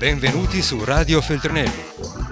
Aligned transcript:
Benvenuti 0.00 0.62
su 0.62 0.82
Radio 0.82 1.20
Feltrinelli. 1.20 1.82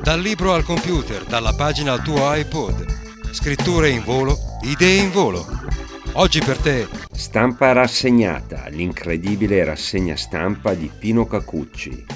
Dal 0.02 0.22
libro 0.22 0.54
al 0.54 0.64
computer, 0.64 1.26
dalla 1.26 1.52
pagina 1.52 1.92
al 1.92 2.02
tuo 2.02 2.34
iPod. 2.34 3.30
Scritture 3.30 3.90
in 3.90 4.02
volo, 4.04 4.38
idee 4.62 5.02
in 5.02 5.10
volo. 5.10 5.44
Oggi 6.12 6.40
per 6.40 6.56
te. 6.56 6.88
Stampa 7.12 7.72
rassegnata, 7.72 8.68
l'incredibile 8.68 9.62
rassegna 9.64 10.16
stampa 10.16 10.72
di 10.72 10.90
Pino 10.98 11.26
Cacucci, 11.26 12.06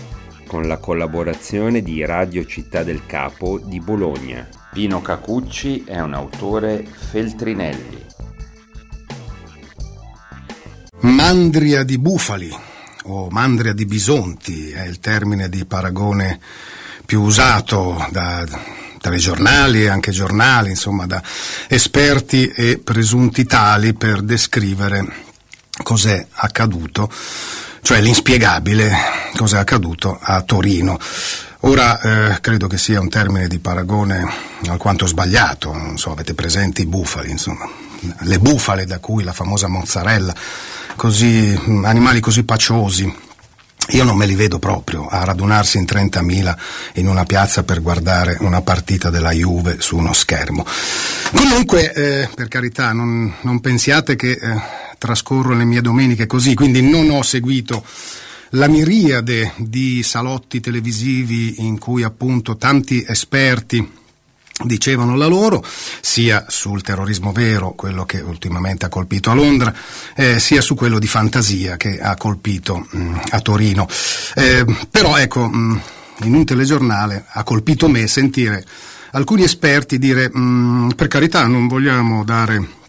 con 0.47 0.67
la 0.67 0.79
collaborazione 0.79 1.83
di 1.83 2.03
Radio 2.03 2.47
Città 2.47 2.83
del 2.83 3.05
Capo 3.05 3.59
di 3.59 3.79
Bologna. 3.79 4.49
Pino 4.73 5.03
Cacucci 5.03 5.85
è 5.85 6.01
un 6.01 6.15
autore 6.15 6.83
Feltrinelli. 6.83 8.07
Mandria 11.01 11.83
di 11.83 11.99
bufali 11.99 12.71
o 13.05 13.29
mandria 13.31 13.73
di 13.73 13.87
bisonti 13.87 14.71
è 14.71 14.85
il 14.85 15.01
termine 15.01 15.49
di 15.49 15.65
paragone 15.65 16.39
più 17.05 17.23
usato 17.23 18.07
da 18.11 18.47
telegiornali 19.01 19.83
e 19.83 19.89
anche 19.89 20.13
giornali, 20.13 20.71
insomma 20.71 21.07
da 21.07 21.23
esperti 21.69 22.49
e 22.49 22.79
presunti 22.79 23.45
tali 23.45 23.95
per 23.95 24.23
descrivere 24.23 25.31
cos'è 25.83 26.25
accaduto, 26.31 27.11
cioè 27.83 28.01
l'inspiegabile 28.01 28.95
cos'è 29.37 29.59
accaduto 29.59 30.19
a 30.21 30.41
Torino. 30.43 30.99
Ora 31.65 32.01
eh, 32.01 32.41
credo 32.41 32.67
che 32.67 32.79
sia 32.79 33.01
un 33.01 33.09
termine 33.09 33.47
di 33.47 33.59
paragone 33.59 34.25
alquanto 34.69 35.07
sbagliato, 35.07 35.73
non 35.73 35.97
so, 35.97 36.11
avete 36.11 36.35
presenti 36.35 36.83
i 36.83 36.87
bufali, 36.87 37.31
insomma, 37.31 37.69
le 38.21 38.39
bufale 38.39 38.85
da 38.85 38.99
cui 38.99 39.23
la 39.23 39.33
famosa 39.33 39.69
mozzarella 39.69 40.35
così, 40.97 41.59
animali 41.85 42.21
così 42.21 42.45
paciosi. 42.45 43.31
Io 43.89 44.05
non 44.05 44.17
me 44.17 44.27
li 44.27 44.37
vedo 44.37 44.59
proprio 44.59 45.07
a 45.09 45.25
radunarsi 45.25 45.77
in 45.77 45.85
30.000 45.85 46.57
in 46.95 47.09
una 47.09 47.25
piazza 47.25 47.65
per 47.65 47.83
guardare 47.83 48.37
una 48.41 48.63
partita 48.63 49.11
della 49.11 49.33
Juve 49.33 49.81
su 49.81 49.97
uno 49.97 50.13
schermo. 50.13 50.65
Comunque, 51.35 51.93
eh, 51.93 52.29
per 52.35 52.49
carità, 52.49 52.93
non, 52.93 53.35
non 53.43 53.61
pensiate 53.61 54.15
che 54.15 54.31
eh, 54.31 54.39
trascorro 54.99 55.55
le 55.55 55.65
mie 55.65 55.81
domeniche 55.81 56.27
così, 56.27 56.55
quindi 56.55 56.81
non 56.81 57.11
ho 57.11 57.23
seguito 57.23 57.85
la 58.51 58.69
miriade 58.69 59.53
di 59.57 60.03
salotti 60.03 60.61
televisivi 60.61 61.67
in 61.67 61.79
cui 61.79 62.03
appunto 62.03 62.57
tanti 62.57 63.05
esperti 63.07 64.01
dicevano 64.65 65.17
la 65.17 65.27
loro, 65.27 65.65
sia 66.01 66.45
sul 66.49 66.83
terrorismo 66.83 67.33
vero, 67.33 67.73
quello 67.73 68.05
che 68.05 68.21
ultimamente 68.21 68.87
ha 68.87 68.89
colpito 68.89 69.31
a 69.31 69.35
Londra, 69.35 69.75
eh, 70.15 70.39
sia 70.39 70.61
su 70.61 70.75
quello 70.75 70.99
di 70.99 71.07
fantasia 71.07 71.77
che 71.77 71.99
ha 71.99 72.17
colpito 72.17 72.87
mh, 72.91 72.99
mm, 72.99 73.15
a 73.31 73.41
Torino. 73.41 73.89
Eh, 74.35 74.65
però 74.91 75.17
ecco, 75.17 75.49
mh, 75.49 75.57
mm, 75.57 75.77
in 76.25 76.35
un 76.35 76.45
telegiornale 76.45 77.25
ha 77.29 77.43
colpito 77.43 77.89
me 77.89 78.07
sentire 78.07 78.65
alcuni 79.13 79.43
esperti 79.43 79.99
dire 79.99 80.31
mh, 80.33 80.41
mm, 80.41 80.89
per 80.91 81.09
carità 81.09 81.47
non 81.47 81.67
vogliamo 81.67 82.25
dare 82.25 82.81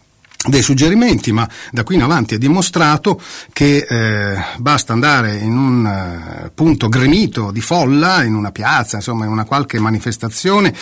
dei 0.46 0.62
suggerimenti, 0.62 1.32
ma 1.32 1.48
da 1.72 1.84
qui 1.84 1.96
in 1.96 2.02
avanti 2.02 2.36
è 2.36 2.38
dimostrato 2.38 3.22
che 3.54 3.86
eh, 3.88 4.44
basta 4.58 4.92
andare 4.92 5.38
in 5.38 5.56
un 5.58 5.86
eh, 5.86 6.52
punto 6.54 6.90
gremito 6.90 7.52
di 7.52 7.62
folla, 7.62 8.24
in 8.24 8.36
una 8.36 8.52
piazza, 8.52 8.98
insomma 8.98 9.26
in 9.26 9.32
una 9.32 9.46
qualche 9.46 9.80
manifestazione 9.80 10.74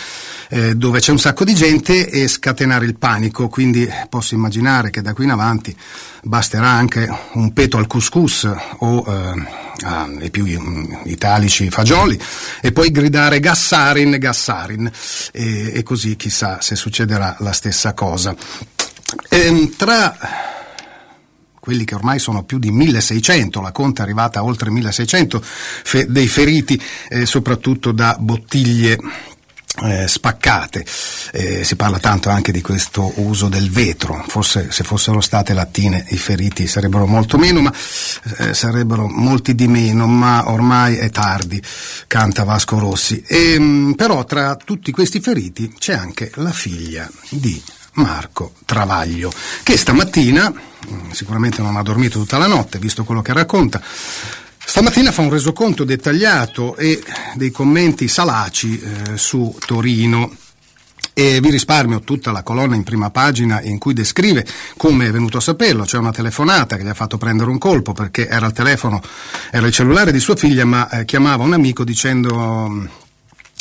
eh, 0.48 0.74
dove 0.74 0.98
c'è 0.98 1.12
un 1.12 1.18
sacco 1.18 1.44
di 1.44 1.54
gente 1.54 2.08
e 2.08 2.26
scatenare 2.26 2.84
il 2.84 2.98
panico, 2.98 3.48
quindi 3.48 3.88
posso 4.08 4.34
immaginare 4.34 4.90
che 4.90 5.00
da 5.00 5.14
qui 5.14 5.24
in 5.24 5.30
avanti 5.30 5.76
basterà 6.24 6.68
anche 6.68 7.08
un 7.34 7.52
peto 7.52 7.76
al 7.78 7.86
couscous 7.86 8.50
o 8.78 9.04
eh, 9.06 10.24
i 10.24 10.30
più 10.30 10.44
italici 11.04 11.70
fagioli 11.70 12.20
e 12.60 12.72
poi 12.72 12.90
gridare 12.90 13.40
Gassarin, 13.40 14.16
Gassarin 14.18 14.90
e, 15.32 15.72
e 15.74 15.82
così 15.82 16.16
chissà 16.16 16.60
se 16.60 16.76
succederà 16.76 17.36
la 17.40 17.52
stessa 17.52 17.92
cosa. 17.94 18.34
Tra 19.76 20.16
quelli 21.62 21.84
che 21.84 21.94
ormai 21.94 22.18
sono 22.18 22.42
più 22.42 22.58
di 22.58 22.72
1600, 22.72 23.60
la 23.60 23.70
conta 23.70 24.02
è 24.02 24.04
arrivata 24.04 24.40
a 24.40 24.44
oltre 24.44 24.68
1600 24.68 25.40
fe- 25.40 26.06
dei 26.10 26.26
feriti, 26.26 26.82
eh, 27.08 27.24
soprattutto 27.24 27.92
da 27.92 28.16
bottiglie 28.18 28.98
eh, 29.84 30.08
spaccate. 30.08 30.84
Eh, 31.30 31.62
si 31.62 31.76
parla 31.76 32.00
tanto 32.00 32.30
anche 32.30 32.50
di 32.50 32.60
questo 32.60 33.12
uso 33.16 33.48
del 33.48 33.70
vetro, 33.70 34.24
forse 34.26 34.72
se 34.72 34.82
fossero 34.82 35.20
state 35.20 35.54
lattine 35.54 36.04
i 36.08 36.18
feriti 36.18 36.66
sarebbero 36.66 37.06
molto 37.06 37.38
meno, 37.38 37.60
ma 37.60 37.72
eh, 38.38 38.54
sarebbero 38.54 39.06
molti 39.06 39.54
di 39.54 39.68
meno, 39.68 40.08
ma 40.08 40.50
ormai 40.50 40.96
è 40.96 41.10
tardi, 41.10 41.62
canta 42.08 42.42
Vasco 42.42 42.80
Rossi. 42.80 43.22
E, 43.24 43.52
ehm, 43.52 43.94
però 43.96 44.24
tra 44.24 44.56
tutti 44.56 44.90
questi 44.90 45.20
feriti 45.20 45.72
c'è 45.78 45.94
anche 45.94 46.32
la 46.34 46.52
figlia 46.52 47.08
di 47.30 47.62
Marco 47.94 48.54
Travaglio, 48.64 49.32
che 49.62 49.76
stamattina, 49.76 50.50
mm, 50.50 51.10
sicuramente 51.10 51.60
non 51.60 51.76
ha 51.76 51.82
dormito 51.82 52.18
tutta 52.18 52.38
la 52.38 52.46
notte, 52.46 52.78
visto 52.78 53.04
quello 53.04 53.22
che 53.22 53.32
racconta, 53.32 53.82
stamattina 54.64 55.12
fa 55.12 55.22
un 55.22 55.30
resoconto 55.30 55.84
dettagliato 55.84 56.76
e 56.76 57.02
dei 57.34 57.50
commenti 57.50 58.08
salaci 58.08 58.80
eh, 58.80 59.16
su 59.16 59.54
Torino. 59.66 60.36
E 61.14 61.40
vi 61.40 61.50
risparmio 61.50 62.00
tutta 62.00 62.30
la 62.30 62.42
colonna 62.42 62.74
in 62.74 62.84
prima 62.84 63.10
pagina 63.10 63.60
in 63.60 63.76
cui 63.76 63.92
descrive 63.92 64.46
come 64.78 65.08
è 65.08 65.10
venuto 65.10 65.36
a 65.36 65.42
saperlo, 65.42 65.84
cioè 65.84 66.00
una 66.00 66.10
telefonata 66.10 66.78
che 66.78 66.84
gli 66.84 66.88
ha 66.88 66.94
fatto 66.94 67.18
prendere 67.18 67.50
un 67.50 67.58
colpo 67.58 67.92
perché 67.92 68.26
era 68.28 68.46
il 68.46 68.54
telefono, 68.54 69.02
era 69.50 69.66
il 69.66 69.74
cellulare 69.74 70.10
di 70.10 70.20
sua 70.20 70.36
figlia, 70.36 70.64
ma 70.64 70.88
eh, 70.88 71.04
chiamava 71.04 71.44
un 71.44 71.52
amico 71.52 71.84
dicendo 71.84 72.88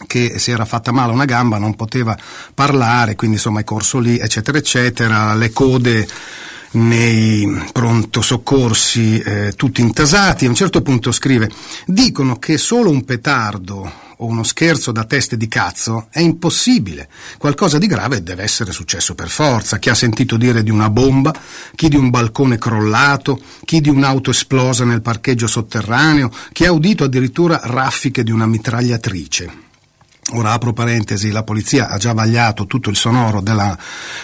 che 0.07 0.39
si 0.39 0.51
era 0.51 0.65
fatta 0.65 0.91
male 0.91 1.13
una 1.13 1.25
gamba, 1.25 1.57
non 1.57 1.75
poteva 1.75 2.17
parlare, 2.53 3.15
quindi 3.15 3.37
insomma 3.37 3.61
è 3.61 3.63
corso 3.63 3.99
lì, 3.99 4.17
eccetera, 4.17 4.57
eccetera, 4.57 5.33
le 5.33 5.51
code 5.51 6.07
nei 6.73 7.69
pronto 7.71 8.21
soccorsi 8.21 9.19
eh, 9.19 9.53
tutti 9.55 9.81
intasati, 9.81 10.45
a 10.45 10.49
un 10.49 10.55
certo 10.55 10.81
punto 10.81 11.11
scrive 11.11 11.49
dicono 11.85 12.37
che 12.37 12.57
solo 12.57 12.89
un 12.89 13.03
petardo 13.03 14.09
o 14.21 14.25
uno 14.25 14.43
scherzo 14.43 14.91
da 14.91 15.03
teste 15.03 15.35
di 15.35 15.47
cazzo 15.47 16.07
è 16.11 16.19
impossibile, 16.19 17.09
qualcosa 17.37 17.77
di 17.77 17.87
grave 17.87 18.21
deve 18.21 18.43
essere 18.43 18.71
successo 18.71 19.15
per 19.15 19.29
forza, 19.29 19.79
chi 19.79 19.89
ha 19.89 19.95
sentito 19.95 20.37
dire 20.37 20.63
di 20.63 20.69
una 20.69 20.89
bomba, 20.89 21.33
chi 21.75 21.89
di 21.89 21.95
un 21.95 22.09
balcone 22.11 22.57
crollato, 22.57 23.41
chi 23.65 23.81
di 23.81 23.89
un'auto 23.89 24.29
esplosa 24.29 24.85
nel 24.85 25.01
parcheggio 25.01 25.47
sotterraneo, 25.47 26.31
chi 26.51 26.65
ha 26.65 26.71
udito 26.71 27.03
addirittura 27.03 27.59
raffiche 27.63 28.23
di 28.23 28.31
una 28.31 28.45
mitragliatrice. 28.45 29.69
Ora 30.33 30.53
apro 30.53 30.71
parentesi, 30.71 31.31
la 31.31 31.43
polizia 31.43 31.89
ha 31.89 31.97
già 31.97 32.13
vagliato 32.13 32.65
tutto 32.65 32.89
il 32.89 32.95
sonoro 32.95 33.41
della 33.41 33.77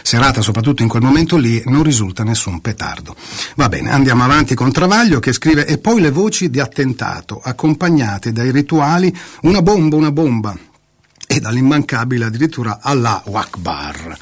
serata, 0.04 0.42
soprattutto 0.42 0.84
in 0.84 0.88
quel 0.88 1.02
momento 1.02 1.38
lì, 1.38 1.62
non 1.66 1.84
risulta 1.84 2.24
nessun 2.24 2.62
petardo. 2.62 3.16
Va 3.56 3.68
bene, 3.68 3.92
andiamo 3.92 4.24
avanti 4.24 4.56
con 4.56 4.72
Travaglio 4.72 5.20
che 5.20 5.34
scrive 5.34 5.66
e 5.66 5.80
poi 5.80 6.00
le 6.00 6.12
voci 6.12 6.50
di 6.50 6.60
attentato, 6.60 7.42
accompagnate 7.44 8.32
dai 8.32 8.52
rituali 8.52 9.14
una 9.42 9.62
bomba, 9.62 9.96
una 9.96 10.12
bomba, 10.12 10.58
e 11.28 11.40
dall'immancabile 11.40 12.26
addirittura 12.26 12.80
Allah 12.82 13.24
Akbar. 13.30 14.18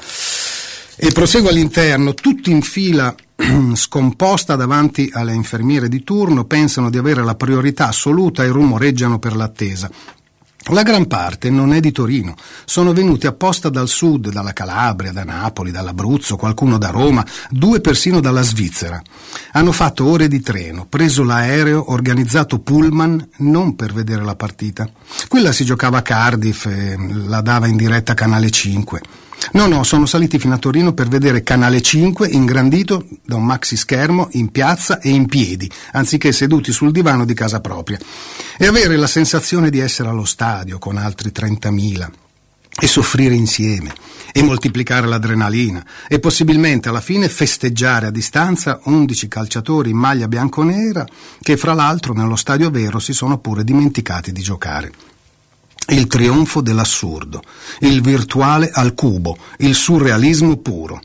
E 0.96 1.12
prosegue 1.12 1.50
all'interno, 1.50 2.14
tutti 2.14 2.50
in 2.50 2.62
fila 2.62 3.14
scomposta 3.74 4.56
davanti 4.56 5.10
alle 5.12 5.34
infermiere 5.34 5.88
di 5.88 6.02
turno, 6.02 6.44
pensano 6.44 6.88
di 6.88 6.96
avere 6.96 7.22
la 7.22 7.34
priorità 7.34 7.88
assoluta 7.88 8.42
e 8.42 8.48
rumoreggiano 8.48 9.18
per 9.18 9.36
l'attesa. 9.36 9.90
La 10.70 10.82
gran 10.82 11.06
parte 11.06 11.48
non 11.48 11.72
è 11.72 11.78
di 11.78 11.92
Torino, 11.92 12.34
sono 12.64 12.92
venuti 12.92 13.28
apposta 13.28 13.68
dal 13.68 13.86
sud, 13.86 14.30
dalla 14.30 14.52
Calabria, 14.52 15.12
da 15.12 15.22
Napoli, 15.22 15.70
dall'Abruzzo, 15.70 16.34
qualcuno 16.34 16.76
da 16.76 16.90
Roma, 16.90 17.24
due 17.50 17.80
persino 17.80 18.20
dalla 18.20 18.42
Svizzera. 18.42 19.00
Hanno 19.52 19.70
fatto 19.70 20.06
ore 20.06 20.26
di 20.26 20.40
treno, 20.40 20.84
preso 20.88 21.22
l'aereo, 21.22 21.92
organizzato 21.92 22.58
pullman, 22.58 23.28
non 23.38 23.76
per 23.76 23.92
vedere 23.92 24.24
la 24.24 24.34
partita. 24.34 24.88
Quella 25.28 25.52
si 25.52 25.64
giocava 25.64 25.98
a 25.98 26.02
Cardiff 26.02 26.66
e 26.66 26.96
la 27.26 27.42
dava 27.42 27.68
in 27.68 27.76
diretta 27.76 28.14
Canale 28.14 28.50
5. 28.50 29.00
No, 29.52 29.66
no, 29.66 29.84
sono 29.84 30.06
saliti 30.06 30.38
fino 30.38 30.54
a 30.54 30.58
Torino 30.58 30.92
per 30.92 31.08
vedere 31.08 31.42
Canale 31.42 31.80
5 31.80 32.28
ingrandito 32.28 33.06
da 33.24 33.36
un 33.36 33.44
maxi 33.44 33.76
schermo 33.76 34.28
in 34.32 34.50
piazza 34.50 34.98
e 35.00 35.10
in 35.10 35.26
piedi, 35.26 35.70
anziché 35.92 36.32
seduti 36.32 36.72
sul 36.72 36.90
divano 36.90 37.24
di 37.24 37.34
casa 37.34 37.60
propria, 37.60 37.98
e 38.58 38.66
avere 38.66 38.96
la 38.96 39.06
sensazione 39.06 39.70
di 39.70 39.78
essere 39.78 40.08
allo 40.08 40.24
stadio 40.24 40.78
con 40.78 40.96
altri 40.96 41.30
30.000 41.34 42.08
e 42.78 42.86
soffrire 42.86 43.34
insieme 43.34 43.94
e 44.32 44.42
moltiplicare 44.42 45.06
l'adrenalina 45.06 45.82
e 46.08 46.18
possibilmente 46.18 46.90
alla 46.90 47.00
fine 47.00 47.28
festeggiare 47.28 48.06
a 48.06 48.10
distanza 48.10 48.80
11 48.84 49.28
calciatori 49.28 49.90
in 49.90 49.96
maglia 49.96 50.28
bianconera 50.28 51.06
che 51.40 51.56
fra 51.56 51.72
l'altro 51.72 52.12
nello 52.12 52.36
stadio 52.36 52.70
vero 52.70 52.98
si 52.98 53.14
sono 53.14 53.38
pure 53.38 53.64
dimenticati 53.64 54.32
di 54.32 54.42
giocare 54.42 54.92
il 55.88 56.06
trionfo 56.06 56.60
dell'assurdo, 56.60 57.42
il 57.80 58.00
virtuale 58.00 58.70
al 58.72 58.94
cubo, 58.94 59.36
il 59.58 59.74
surrealismo 59.74 60.56
puro. 60.56 61.00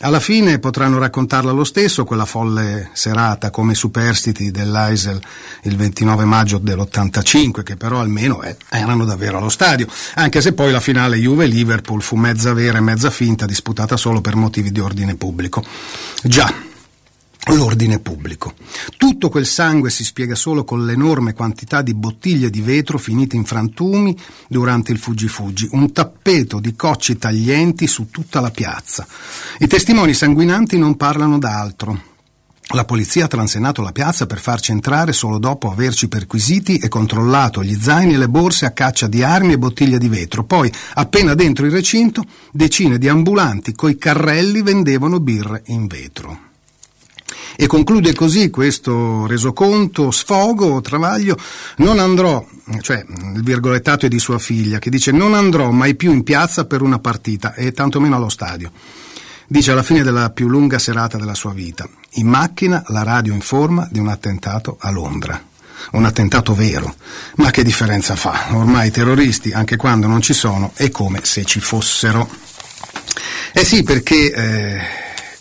Alla 0.00 0.20
fine 0.20 0.58
potranno 0.58 0.98
raccontarla 0.98 1.52
lo 1.52 1.64
stesso 1.64 2.04
quella 2.04 2.26
folle 2.26 2.90
serata 2.92 3.48
come 3.48 3.74
superstiti 3.74 4.50
dell'Eisel 4.50 5.18
il 5.62 5.74
29 5.74 6.26
maggio 6.26 6.58
dell'85, 6.58 7.62
che 7.62 7.76
però 7.76 8.00
almeno 8.00 8.42
eh, 8.42 8.56
erano 8.68 9.06
davvero 9.06 9.38
allo 9.38 9.48
stadio, 9.48 9.86
anche 10.16 10.42
se 10.42 10.52
poi 10.52 10.70
la 10.70 10.80
finale 10.80 11.16
Juve-Liverpool 11.16 12.02
fu 12.02 12.16
mezza 12.16 12.52
vera 12.52 12.76
e 12.76 12.82
mezza 12.82 13.08
finta, 13.08 13.46
disputata 13.46 13.96
solo 13.96 14.20
per 14.20 14.36
motivi 14.36 14.70
di 14.70 14.80
ordine 14.80 15.14
pubblico. 15.14 15.64
Già, 16.22 16.52
l'ordine 17.54 18.00
pubblico. 18.00 18.54
Tutto 18.96 19.28
quel 19.28 19.46
sangue 19.46 19.90
si 19.90 20.04
spiega 20.04 20.34
solo 20.34 20.64
con 20.64 20.84
l'enorme 20.84 21.32
quantità 21.32 21.82
di 21.82 21.94
bottiglie 21.94 22.50
di 22.50 22.60
vetro 22.60 22.98
finite 22.98 23.36
in 23.36 23.44
frantumi 23.44 24.16
durante 24.48 24.92
il 24.92 24.98
fuggi-fuggi, 24.98 25.68
un 25.72 25.92
tappeto 25.92 26.58
di 26.58 26.74
cocci 26.74 27.18
taglienti 27.18 27.86
su 27.86 28.10
tutta 28.10 28.40
la 28.40 28.50
piazza. 28.50 29.06
I 29.58 29.66
testimoni 29.66 30.14
sanguinanti 30.14 30.78
non 30.78 30.96
parlano 30.96 31.38
d'altro. 31.38 32.14
La 32.74 32.84
polizia 32.84 33.26
ha 33.26 33.28
transenato 33.28 33.80
la 33.80 33.92
piazza 33.92 34.26
per 34.26 34.40
farci 34.40 34.72
entrare 34.72 35.12
solo 35.12 35.38
dopo 35.38 35.70
averci 35.70 36.08
perquisiti 36.08 36.78
e 36.78 36.88
controllato 36.88 37.62
gli 37.62 37.78
zaini 37.80 38.14
e 38.14 38.18
le 38.18 38.28
borse 38.28 38.66
a 38.66 38.72
caccia 38.72 39.06
di 39.06 39.22
armi 39.22 39.52
e 39.52 39.58
bottiglie 39.58 39.98
di 39.98 40.08
vetro. 40.08 40.42
Poi, 40.42 40.72
appena 40.94 41.34
dentro 41.34 41.64
il 41.64 41.70
recinto, 41.70 42.24
decine 42.50 42.98
di 42.98 43.06
ambulanti 43.06 43.72
coi 43.72 43.96
carrelli 43.96 44.62
vendevano 44.62 45.20
birre 45.20 45.62
in 45.66 45.86
vetro. 45.86 46.45
E 47.56 47.66
conclude 47.66 48.14
così 48.14 48.50
questo 48.50 49.26
resoconto, 49.26 50.10
sfogo, 50.10 50.80
travaglio, 50.80 51.36
non 51.78 51.98
andrò, 51.98 52.44
cioè 52.80 53.04
il 53.34 53.42
virgolettato 53.42 54.06
è 54.06 54.08
di 54.08 54.18
sua 54.18 54.38
figlia, 54.38 54.78
che 54.78 54.90
dice 54.90 55.10
non 55.10 55.34
andrò 55.34 55.70
mai 55.70 55.94
più 55.94 56.12
in 56.12 56.22
piazza 56.22 56.66
per 56.66 56.82
una 56.82 56.98
partita 56.98 57.54
e 57.54 57.72
tantomeno 57.72 58.16
allo 58.16 58.28
stadio. 58.28 58.70
Dice 59.48 59.70
alla 59.70 59.82
fine 59.82 60.02
della 60.02 60.30
più 60.30 60.48
lunga 60.48 60.78
serata 60.78 61.18
della 61.18 61.34
sua 61.34 61.52
vita, 61.52 61.88
in 62.14 62.26
macchina 62.26 62.82
la 62.88 63.02
radio 63.04 63.32
informa 63.32 63.88
di 63.90 64.00
un 64.00 64.08
attentato 64.08 64.76
a 64.80 64.90
Londra 64.90 65.40
un 65.92 66.04
attentato 66.04 66.54
vero. 66.54 66.94
Ma 67.36 67.50
che 67.50 67.62
differenza 67.62 68.16
fa? 68.16 68.48
Ormai 68.52 68.88
i 68.88 68.90
terroristi, 68.90 69.52
anche 69.52 69.76
quando 69.76 70.06
non 70.06 70.20
ci 70.20 70.32
sono, 70.32 70.72
è 70.74 70.90
come 70.90 71.20
se 71.22 71.44
ci 71.44 71.60
fossero. 71.60 72.28
Eh 73.52 73.64
sì, 73.64 73.82
perché 73.82 74.32
eh, 74.32 74.80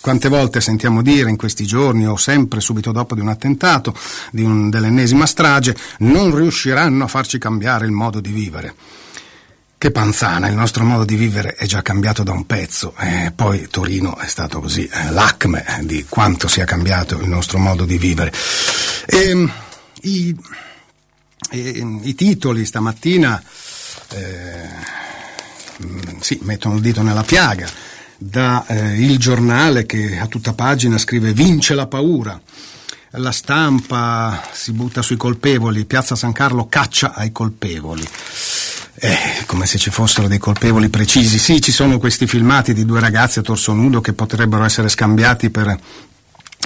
quante 0.05 0.29
volte 0.29 0.61
sentiamo 0.61 1.01
dire 1.01 1.31
in 1.31 1.35
questi 1.35 1.65
giorni 1.65 2.05
o 2.05 2.15
sempre 2.15 2.59
subito 2.59 2.91
dopo 2.91 3.15
di 3.15 3.21
un 3.21 3.29
attentato, 3.29 3.91
di 4.29 4.43
un, 4.43 4.69
dell'ennesima 4.69 5.25
strage, 5.25 5.75
non 6.01 6.35
riusciranno 6.35 7.05
a 7.05 7.07
farci 7.07 7.39
cambiare 7.39 7.87
il 7.87 7.91
modo 7.91 8.19
di 8.19 8.29
vivere. 8.29 8.75
Che 9.75 9.89
panzana, 9.89 10.47
il 10.47 10.53
nostro 10.53 10.83
modo 10.83 11.05
di 11.05 11.15
vivere 11.15 11.55
è 11.55 11.65
già 11.65 11.81
cambiato 11.81 12.21
da 12.21 12.33
un 12.33 12.45
pezzo, 12.45 12.93
e 12.99 13.31
poi 13.35 13.67
Torino 13.67 14.15
è 14.17 14.27
stato 14.27 14.59
così 14.59 14.85
eh, 14.85 15.09
l'acme 15.09 15.65
di 15.81 16.05
quanto 16.07 16.47
sia 16.47 16.65
cambiato 16.65 17.19
il 17.19 17.27
nostro 17.27 17.57
modo 17.57 17.83
di 17.83 17.97
vivere. 17.97 18.31
E, 19.07 19.29
ehm, 19.29 19.51
i, 20.01 20.37
i, 21.49 21.99
i, 22.03 22.13
titoli 22.13 22.63
stamattina 22.63 23.41
eh, 24.11 24.69
sì, 26.19 26.37
mettono 26.43 26.75
il 26.75 26.81
dito 26.81 27.01
nella 27.01 27.23
piaga 27.23 27.93
da 28.17 28.65
eh, 28.67 29.01
Il 29.01 29.17
Giornale 29.17 29.85
che 29.85 30.17
a 30.19 30.27
tutta 30.27 30.53
pagina 30.53 30.97
scrive 30.97 31.33
Vince 31.33 31.73
la 31.73 31.87
paura. 31.87 32.39
La 33.17 33.31
stampa 33.31 34.43
si 34.51 34.73
butta 34.73 35.01
sui 35.01 35.15
colpevoli, 35.15 35.85
Piazza 35.85 36.15
San 36.15 36.33
Carlo 36.33 36.67
caccia 36.67 37.13
ai 37.13 37.31
colpevoli. 37.31 38.05
Eh, 38.97 39.17
come 39.45 39.65
se 39.65 39.77
ci 39.77 39.89
fossero 39.89 40.27
dei 40.27 40.37
colpevoli 40.37 40.89
precisi. 40.89 41.37
Sì, 41.37 41.61
ci 41.61 41.71
sono 41.71 41.97
questi 41.97 42.27
filmati 42.27 42.73
di 42.73 42.85
due 42.85 42.99
ragazzi 42.99 43.39
a 43.39 43.41
torso 43.41 43.73
nudo 43.73 44.01
che 44.01 44.13
potrebbero 44.13 44.63
essere 44.63 44.89
scambiati 44.89 45.49
per 45.49 45.77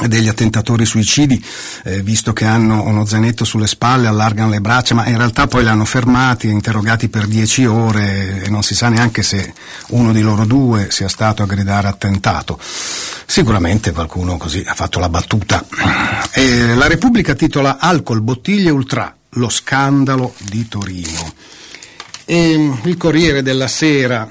degli 0.07 0.27
attentatori 0.27 0.85
suicidi, 0.85 1.43
eh, 1.83 2.01
visto 2.01 2.33
che 2.33 2.45
hanno 2.45 2.83
uno 2.83 3.05
zainetto 3.05 3.43
sulle 3.43 3.67
spalle, 3.67 4.07
allargano 4.07 4.49
le 4.49 4.61
braccia, 4.61 4.95
ma 4.95 5.05
in 5.07 5.17
realtà 5.17 5.47
poi 5.47 5.63
li 5.63 5.69
hanno 5.69 5.85
fermati, 5.85 6.47
interrogati 6.47 7.09
per 7.09 7.27
dieci 7.27 7.65
ore 7.65 8.43
e 8.43 8.49
non 8.49 8.63
si 8.63 8.75
sa 8.75 8.89
neanche 8.89 9.23
se 9.23 9.53
uno 9.89 10.11
di 10.11 10.21
loro 10.21 10.45
due 10.45 10.91
sia 10.91 11.09
stato 11.09 11.43
a 11.43 11.45
gridare 11.45 11.87
attentato. 11.87 12.59
Sicuramente 12.61 13.91
qualcuno 13.91 14.37
così 14.37 14.63
ha 14.65 14.73
fatto 14.73 14.99
la 14.99 15.09
battuta. 15.09 15.65
E 16.31 16.75
la 16.75 16.87
Repubblica 16.87 17.33
titola 17.33 17.77
Alcol, 17.79 18.21
bottiglie 18.21 18.69
ultra, 18.69 19.15
lo 19.33 19.49
scandalo 19.49 20.33
di 20.37 20.67
Torino. 20.67 21.33
E 22.25 22.73
il 22.83 22.97
Corriere 22.97 23.41
della 23.41 23.67
Sera, 23.67 24.27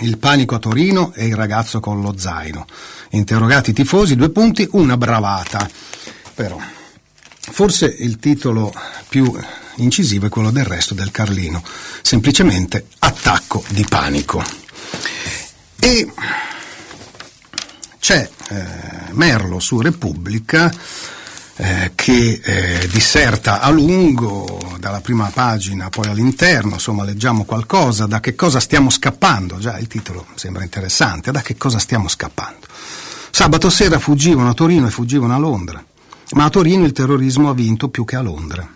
il 0.00 0.18
panico 0.18 0.54
a 0.54 0.58
Torino 0.58 1.12
e 1.14 1.26
il 1.26 1.34
ragazzo 1.34 1.80
con 1.80 2.00
lo 2.00 2.14
zaino 2.16 2.66
interrogati 3.10 3.70
i 3.70 3.74
tifosi, 3.74 4.16
due 4.16 4.30
punti, 4.30 4.68
una 4.72 4.96
bravata. 4.96 5.68
Però, 6.34 6.60
forse 7.38 7.86
il 7.86 8.18
titolo 8.18 8.72
più 9.08 9.32
incisivo 9.76 10.26
è 10.26 10.28
quello 10.28 10.50
del 10.50 10.64
resto 10.64 10.94
del 10.94 11.10
Carlino, 11.10 11.62
semplicemente 12.02 12.86
attacco 12.98 13.64
di 13.68 13.84
panico. 13.88 14.42
E 15.78 16.10
c'è 17.98 18.28
eh, 18.48 19.12
Merlo 19.12 19.58
su 19.58 19.80
Repubblica 19.80 20.72
eh, 21.56 21.92
che 21.94 22.40
eh, 22.42 22.88
disserta 22.88 23.60
a 23.60 23.70
lungo 23.70 24.76
dalla 24.78 25.00
prima 25.00 25.30
pagina 25.32 25.88
poi 25.88 26.08
all'interno, 26.08 26.74
insomma 26.74 27.04
leggiamo 27.04 27.44
qualcosa, 27.44 28.06
da 28.06 28.20
che 28.20 28.34
cosa 28.34 28.60
stiamo 28.60 28.90
scappando, 28.90 29.58
già 29.58 29.78
il 29.78 29.86
titolo 29.86 30.26
sembra 30.34 30.62
interessante, 30.62 31.30
da 31.30 31.40
che 31.40 31.56
cosa 31.56 31.78
stiamo 31.78 32.08
scappando. 32.08 32.66
Sabato 33.30 33.70
sera 33.70 33.98
fuggivano 33.98 34.50
a 34.50 34.54
Torino 34.54 34.86
e 34.86 34.90
fuggivano 34.90 35.34
a 35.34 35.38
Londra, 35.38 35.84
ma 36.32 36.44
a 36.44 36.50
Torino 36.50 36.84
il 36.84 36.92
terrorismo 36.92 37.48
ha 37.48 37.54
vinto 37.54 37.88
più 37.88 38.04
che 38.04 38.16
a 38.16 38.22
Londra. 38.22 38.75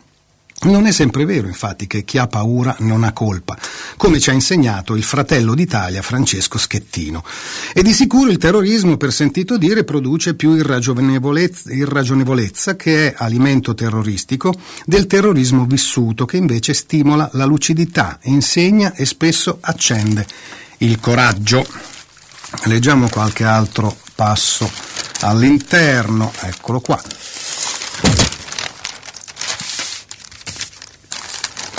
Non 0.63 0.85
è 0.85 0.93
sempre 0.93 1.25
vero, 1.25 1.47
infatti, 1.47 1.87
che 1.87 2.05
chi 2.05 2.19
ha 2.19 2.27
paura 2.27 2.77
non 2.81 3.03
ha 3.03 3.15
colpa, 3.15 3.57
come 3.97 4.21
ci 4.21 4.29
ha 4.29 4.35
insegnato 4.35 4.95
il 4.95 5.03
fratello 5.03 5.55
d'Italia 5.55 6.03
Francesco 6.03 6.59
Schettino. 6.59 7.25
E 7.73 7.83
di 7.83 7.95
sicuro 7.95 8.31
il 8.31 8.37
terrorismo, 8.37 8.99
per 8.99 9.11
sentito 9.11 9.57
dire, 9.57 9.85
produce 9.85 10.35
più 10.35 10.55
irragionevolezza, 10.55 11.73
irragionevolezza, 11.73 12.77
che 12.77 13.09
è 13.09 13.15
alimento 13.17 13.73
terroristico, 13.73 14.53
del 14.85 15.07
terrorismo 15.07 15.65
vissuto, 15.65 16.27
che 16.27 16.37
invece 16.37 16.75
stimola 16.75 17.31
la 17.33 17.47
lucidità, 17.47 18.19
insegna 18.25 18.93
e 18.93 19.07
spesso 19.07 19.59
accende 19.63 20.27
il 20.79 21.01
coraggio. 21.01 21.67
Leggiamo 22.65 23.09
qualche 23.09 23.45
altro 23.45 23.97
passo 24.15 24.71
all'interno, 25.21 26.31
eccolo 26.41 26.81
qua. 26.81 27.01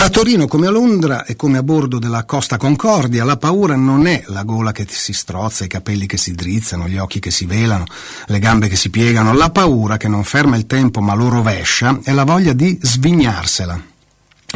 A 0.02 0.08
Torino 0.08 0.48
come 0.48 0.66
a 0.66 0.70
Londra 0.70 1.24
e 1.24 1.36
come 1.36 1.58
a 1.58 1.62
bordo 1.62 2.00
della 2.00 2.24
Costa 2.24 2.56
Concordia 2.56 3.22
la 3.22 3.36
paura 3.36 3.76
non 3.76 4.08
è 4.08 4.24
la 4.26 4.42
gola 4.42 4.72
che 4.72 4.84
si 4.88 5.12
strozza, 5.12 5.62
i 5.64 5.68
capelli 5.68 6.06
che 6.06 6.16
si 6.16 6.32
drizzano, 6.32 6.88
gli 6.88 6.98
occhi 6.98 7.20
che 7.20 7.30
si 7.30 7.46
velano, 7.46 7.84
le 8.26 8.40
gambe 8.40 8.66
che 8.66 8.74
si 8.74 8.90
piegano. 8.90 9.32
La 9.32 9.50
paura 9.50 9.98
che 9.98 10.08
non 10.08 10.24
ferma 10.24 10.56
il 10.56 10.66
tempo 10.66 11.00
ma 11.00 11.14
lo 11.14 11.28
rovescia 11.28 12.00
è 12.02 12.10
la 12.10 12.24
voglia 12.24 12.52
di 12.52 12.76
svignarsela. 12.82 13.80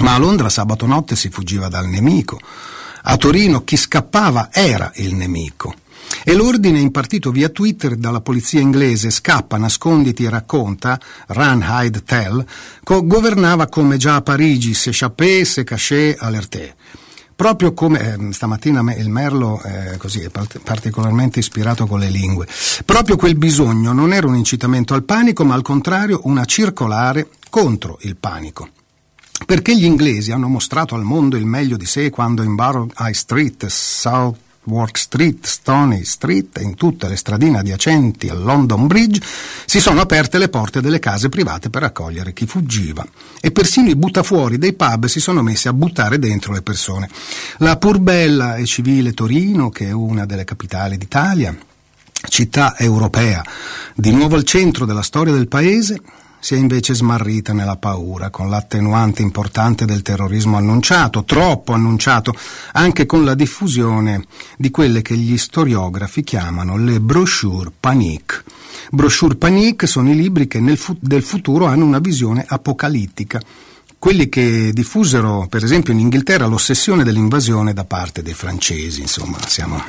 Ma 0.01 0.15
a 0.15 0.19
Londra 0.19 0.49
sabato 0.49 0.85
notte 0.85 1.15
si 1.15 1.31
fuggiva 1.31 1.69
dal 1.69 1.87
nemico. 1.87 2.41
A 3.03 3.17
Torino 3.17 3.63
chi 3.63 3.77
scappava 3.77 4.49
era 4.51 4.91
il 4.97 5.15
nemico. 5.15 5.73
E 6.25 6.35
l'ordine 6.35 6.81
impartito 6.81 7.31
via 7.31 7.49
Twitter 7.49 7.97
dalla 7.97 8.21
polizia 8.21 8.61
inglese 8.61 9.11
scappa, 9.11 9.59
nasconditi 9.59 10.25
e 10.25 10.31
racconta, 10.31 10.99
run, 11.29 11.65
hide, 11.67 12.03
tell, 12.03 12.45
co- 12.83 13.07
governava 13.07 13.69
come 13.69 13.97
già 13.97 14.17
a 14.17 14.23
Parigi, 14.23 14.75
se 14.75 14.91
chappé, 14.93 15.45
se 15.45 15.65
caché, 15.65 16.17
alerté. 16.19 16.75
Proprio 17.37 17.75
come 17.75 18.15
eh, 18.15 18.33
stamattina 18.33 18.95
il 18.95 19.11
Merlo 19.11 19.61
eh, 19.63 19.99
così, 19.99 20.21
è 20.21 20.31
particolarmente 20.31 21.39
ispirato 21.39 21.87
con 21.87 21.99
le 21.99 22.09
lingue. 22.09 22.49
Proprio 22.85 23.17
quel 23.17 23.37
bisogno 23.37 23.93
non 23.93 24.15
era 24.15 24.27
un 24.27 24.37
incitamento 24.37 24.95
al 24.95 25.05
panico, 25.05 25.45
ma 25.45 25.55
al 25.55 25.61
contrario 25.61 26.23
una 26.25 26.47
circolare 26.47 27.29
contro 27.51 27.99
il 28.01 28.17
panico. 28.17 28.71
Perché 29.45 29.77
gli 29.77 29.85
inglesi 29.85 30.33
hanno 30.33 30.49
mostrato 30.49 30.95
al 30.95 31.03
mondo 31.03 31.37
il 31.37 31.45
meglio 31.45 31.77
di 31.77 31.85
sé 31.85 32.09
quando 32.09 32.43
in 32.43 32.55
Barrow 32.55 32.89
High 32.99 33.13
Street, 33.13 33.67
South 33.67 34.39
Work 34.67 34.99
Street, 34.99 35.47
Stony 35.47 36.05
Street 36.05 36.59
e 36.59 36.63
in 36.63 36.75
tutte 36.75 37.09
le 37.09 37.17
stradine 37.17 37.59
adiacenti 37.59 38.29
al 38.29 38.43
London 38.43 38.87
Bridge 38.87 39.21
si 39.65 39.81
sono 39.81 40.01
aperte 40.01 40.39
le 40.39 40.49
porte 40.49 40.81
delle 40.81 40.99
case 40.99 41.29
private 41.29 41.71
per 41.71 41.83
accogliere 41.83 42.33
chi 42.33 42.47
fuggiva 42.47 43.07
e 43.41 43.51
persino 43.51 43.89
i 43.89 43.97
buttafuori 43.97 44.59
dei 44.59 44.75
pub 44.75 45.07
si 45.07 45.21
sono 45.21 45.43
messi 45.43 45.69
a 45.69 45.73
buttare 45.73 46.19
dentro 46.19 46.53
le 46.53 46.63
persone. 46.63 47.09
La 47.59 47.77
pur 47.77 47.99
bella 47.99 48.57
e 48.57 48.67
civile 48.67 49.13
Torino, 49.13 49.71
che 49.71 49.87
è 49.87 49.93
una 49.93 50.27
delle 50.27 50.45
capitali 50.45 50.99
d'Italia, 50.99 51.57
città 52.29 52.77
europea, 52.77 53.45
di 53.95 54.11
nuovo 54.11 54.37
al 54.37 54.45
centro 54.45 54.85
della 54.85 55.03
storia 55.03 55.33
del 55.33 55.49
paese, 55.49 56.01
si 56.39 56.55
è 56.55 56.57
invece 56.57 56.95
smarrita 56.95 57.53
nella 57.53 57.77
paura, 57.77 58.31
con 58.31 58.49
l'attenuante 58.49 59.23
importante 59.23 59.85
del 59.85 60.03
terrorismo 60.03 60.57
annunciato, 60.57 61.25
troppo 61.25 61.73
annunciato, 61.73 62.35
anche 62.73 63.07
con 63.07 63.25
la 63.25 63.35
diffusione 63.35 64.25
di 64.57 64.71
quelle 64.71 65.03
che 65.03 65.17
gli 65.17 65.37
storiografi 65.37 66.23
chiamano 66.23 66.77
le 66.77 67.01
brochure 67.01 67.73
panique. 67.79 68.45
Brochure 68.91 69.37
panique 69.37 69.87
sono 69.87 70.11
i 70.11 70.17
libri 70.17 70.47
che 70.47 70.61
fu- 70.77 70.97
del 71.01 71.23
futuro 71.23 71.67
hanno 71.67 71.85
una 71.85 71.99
visione 71.99 72.45
apocalittica 72.47 73.41
quelli 73.99 74.29
che 74.29 74.73
diffusero 74.73 75.47
per 75.49 75.65
esempio 75.65 75.93
in 75.93 75.99
Inghilterra 75.99 76.47
l'ossessione 76.47 77.03
dell'invasione 77.03 77.73
da 77.73 77.85
parte 77.85 78.23
dei 78.23 78.35
francesi, 78.35 79.01
insomma 79.01 79.39
siamo 79.49 79.83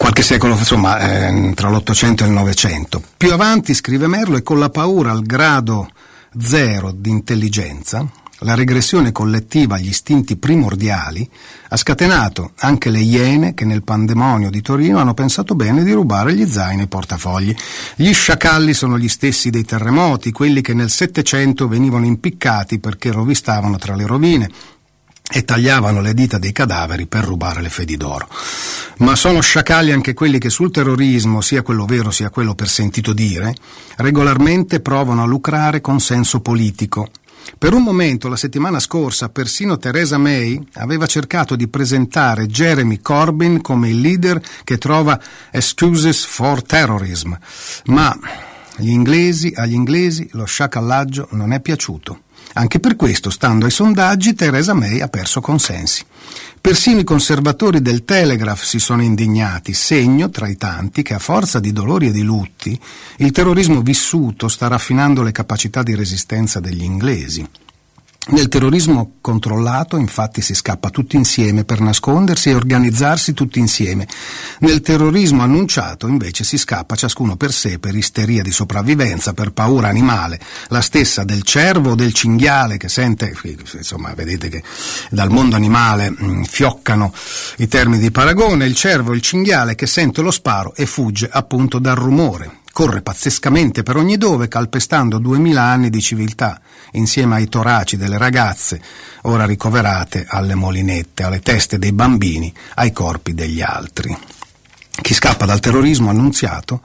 qualche 0.00 0.22
secolo, 0.22 0.56
insomma, 0.56 0.98
eh, 0.98 1.52
tra 1.54 1.68
l'Ottocento 1.68 2.24
e 2.24 2.26
il 2.26 2.32
Novecento. 2.32 3.02
Più 3.18 3.30
avanti, 3.34 3.74
scrive 3.74 4.06
Merlo, 4.06 4.38
e 4.38 4.42
con 4.42 4.58
la 4.58 4.70
paura 4.70 5.10
al 5.10 5.20
grado 5.20 5.90
zero 6.38 6.90
di 6.90 7.10
intelligenza, 7.10 8.10
la 8.38 8.54
regressione 8.54 9.12
collettiva 9.12 9.74
agli 9.74 9.88
istinti 9.88 10.38
primordiali 10.38 11.28
ha 11.68 11.76
scatenato 11.76 12.52
anche 12.60 12.88
le 12.88 13.00
iene 13.00 13.52
che 13.52 13.66
nel 13.66 13.82
pandemonio 13.82 14.48
di 14.48 14.62
Torino 14.62 15.00
hanno 15.00 15.12
pensato 15.12 15.54
bene 15.54 15.84
di 15.84 15.92
rubare 15.92 16.32
gli 16.32 16.46
zaini 16.46 16.80
e 16.80 16.84
i 16.84 16.88
portafogli. 16.88 17.54
Gli 17.94 18.14
sciacalli 18.14 18.72
sono 18.72 18.98
gli 18.98 19.08
stessi 19.08 19.50
dei 19.50 19.66
terremoti, 19.66 20.32
quelli 20.32 20.62
che 20.62 20.72
nel 20.72 20.88
Settecento 20.88 21.68
venivano 21.68 22.06
impiccati 22.06 22.78
perché 22.78 23.12
rovistavano 23.12 23.76
tra 23.76 23.94
le 23.94 24.06
rovine 24.06 24.48
e 25.30 25.44
tagliavano 25.44 26.00
le 26.00 26.14
dita 26.14 26.38
dei 26.38 26.52
cadaveri 26.52 27.06
per 27.06 27.24
rubare 27.24 27.62
le 27.62 27.70
fedi 27.70 27.96
d'oro. 27.96 28.28
Ma 28.98 29.14
sono 29.16 29.40
sciacalli 29.40 29.92
anche 29.92 30.14
quelli 30.14 30.38
che 30.38 30.50
sul 30.50 30.70
terrorismo, 30.70 31.40
sia 31.40 31.62
quello 31.62 31.84
vero 31.86 32.10
sia 32.10 32.30
quello 32.30 32.54
per 32.54 32.68
sentito 32.68 33.12
dire, 33.12 33.54
regolarmente 33.96 34.80
provano 34.80 35.22
a 35.22 35.26
lucrare 35.26 35.80
con 35.80 36.00
senso 36.00 36.40
politico. 36.40 37.10
Per 37.58 37.72
un 37.72 37.82
momento, 37.82 38.28
la 38.28 38.36
settimana 38.36 38.78
scorsa, 38.78 39.30
persino 39.30 39.78
Theresa 39.78 40.18
May 40.18 40.60
aveva 40.74 41.06
cercato 41.06 41.56
di 41.56 41.68
presentare 41.68 42.46
Jeremy 42.46 43.00
Corbyn 43.00 43.60
come 43.60 43.88
il 43.88 44.00
leader 44.00 44.40
che 44.62 44.78
trova 44.78 45.18
excuses 45.50 46.24
for 46.24 46.62
terrorism, 46.62 47.36
ma 47.86 48.16
agli 48.76 48.90
inglesi, 48.90 49.52
agli 49.54 49.74
inglesi 49.74 50.28
lo 50.32 50.44
sciacallaggio 50.44 51.28
non 51.32 51.52
è 51.52 51.60
piaciuto. 51.60 52.20
Anche 52.54 52.80
per 52.80 52.96
questo, 52.96 53.30
stando 53.30 53.64
ai 53.64 53.70
sondaggi, 53.70 54.34
Theresa 54.34 54.74
May 54.74 55.00
ha 55.00 55.08
perso 55.08 55.40
consensi. 55.40 56.04
Persino 56.60 57.00
i 57.00 57.04
conservatori 57.04 57.80
del 57.80 58.04
Telegraph 58.04 58.62
si 58.64 58.78
sono 58.78 59.02
indignati, 59.02 59.72
segno 59.72 60.28
tra 60.30 60.48
i 60.48 60.56
tanti 60.56 61.02
che 61.02 61.14
a 61.14 61.18
forza 61.18 61.58
di 61.60 61.72
dolori 61.72 62.08
e 62.08 62.12
di 62.12 62.22
lutti 62.22 62.78
il 63.18 63.30
terrorismo 63.30 63.80
vissuto 63.80 64.48
sta 64.48 64.68
raffinando 64.68 65.22
le 65.22 65.32
capacità 65.32 65.82
di 65.82 65.94
resistenza 65.94 66.60
degli 66.60 66.82
inglesi. 66.82 67.46
Nel 68.28 68.48
terrorismo 68.48 69.14
controllato, 69.22 69.96
infatti, 69.96 70.42
si 70.42 70.54
scappa 70.54 70.90
tutti 70.90 71.16
insieme 71.16 71.64
per 71.64 71.80
nascondersi 71.80 72.50
e 72.50 72.54
organizzarsi 72.54 73.32
tutti 73.32 73.58
insieme. 73.58 74.06
Nel 74.58 74.82
terrorismo 74.82 75.42
annunciato, 75.42 76.06
invece, 76.06 76.44
si 76.44 76.58
scappa 76.58 76.96
ciascuno 76.96 77.36
per 77.36 77.50
sé 77.50 77.78
per 77.78 77.96
isteria 77.96 78.42
di 78.42 78.52
sopravvivenza, 78.52 79.32
per 79.32 79.52
paura 79.52 79.88
animale, 79.88 80.38
la 80.68 80.82
stessa 80.82 81.24
del 81.24 81.42
cervo 81.42 81.92
o 81.92 81.94
del 81.94 82.12
cinghiale 82.12 82.76
che 82.76 82.90
sente, 82.90 83.34
insomma, 83.72 84.12
vedete 84.14 84.50
che 84.50 84.62
dal 85.08 85.30
mondo 85.30 85.56
animale 85.56 86.10
mm, 86.10 86.42
fioccano 86.42 87.12
i 87.56 87.68
termini 87.68 88.02
di 88.02 88.10
paragone, 88.10 88.66
il 88.66 88.74
cervo 88.74 89.12
e 89.12 89.16
il 89.16 89.22
cinghiale 89.22 89.74
che 89.74 89.86
sente 89.86 90.20
lo 90.20 90.30
sparo 90.30 90.74
e 90.74 90.84
fugge 90.84 91.26
appunto 91.32 91.78
dal 91.78 91.96
rumore 91.96 92.58
corre 92.72 93.02
pazzescamente 93.02 93.82
per 93.82 93.96
ogni 93.96 94.16
dove, 94.16 94.48
calpestando 94.48 95.18
duemila 95.18 95.62
anni 95.62 95.90
di 95.90 96.00
civiltà, 96.00 96.60
insieme 96.92 97.36
ai 97.36 97.48
toraci 97.48 97.96
delle 97.96 98.18
ragazze, 98.18 98.80
ora 99.22 99.44
ricoverate 99.44 100.24
alle 100.28 100.54
molinette, 100.54 101.22
alle 101.22 101.40
teste 101.40 101.78
dei 101.78 101.92
bambini, 101.92 102.52
ai 102.76 102.92
corpi 102.92 103.34
degli 103.34 103.60
altri. 103.60 104.16
Chi 105.02 105.14
scappa 105.14 105.46
dal 105.46 105.60
terrorismo 105.60 106.10
annunziato, 106.10 106.82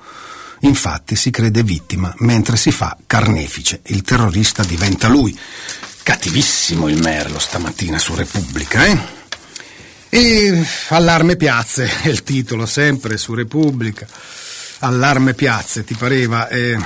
infatti, 0.62 1.16
si 1.16 1.30
crede 1.32 1.64
vittima, 1.64 2.14
mentre 2.20 2.58
si 2.58 2.72
fa 2.72 2.98
carnefice. 3.06 3.82
Il 3.86 4.02
terrorista 4.02 4.64
diventa 4.64 5.08
lui. 5.08 5.38
Cattivissimo 6.04 6.88
il 6.88 7.02
Merlo 7.02 7.40
stamattina 7.40 8.00
su 8.00 8.16
Repubblica, 8.16 8.86
eh? 8.86 9.14
E 10.10 10.66
allarme 10.90 11.36
piazze 11.36 11.90
è 12.04 12.08
il 12.08 12.24
titolo, 12.24 12.66
sempre 12.66 13.18
su 13.18 13.34
Repubblica 13.34 14.08
allarme 14.80 15.34
piazze, 15.34 15.84
ti 15.84 15.96
pareva? 15.96 16.48
E 16.48 16.78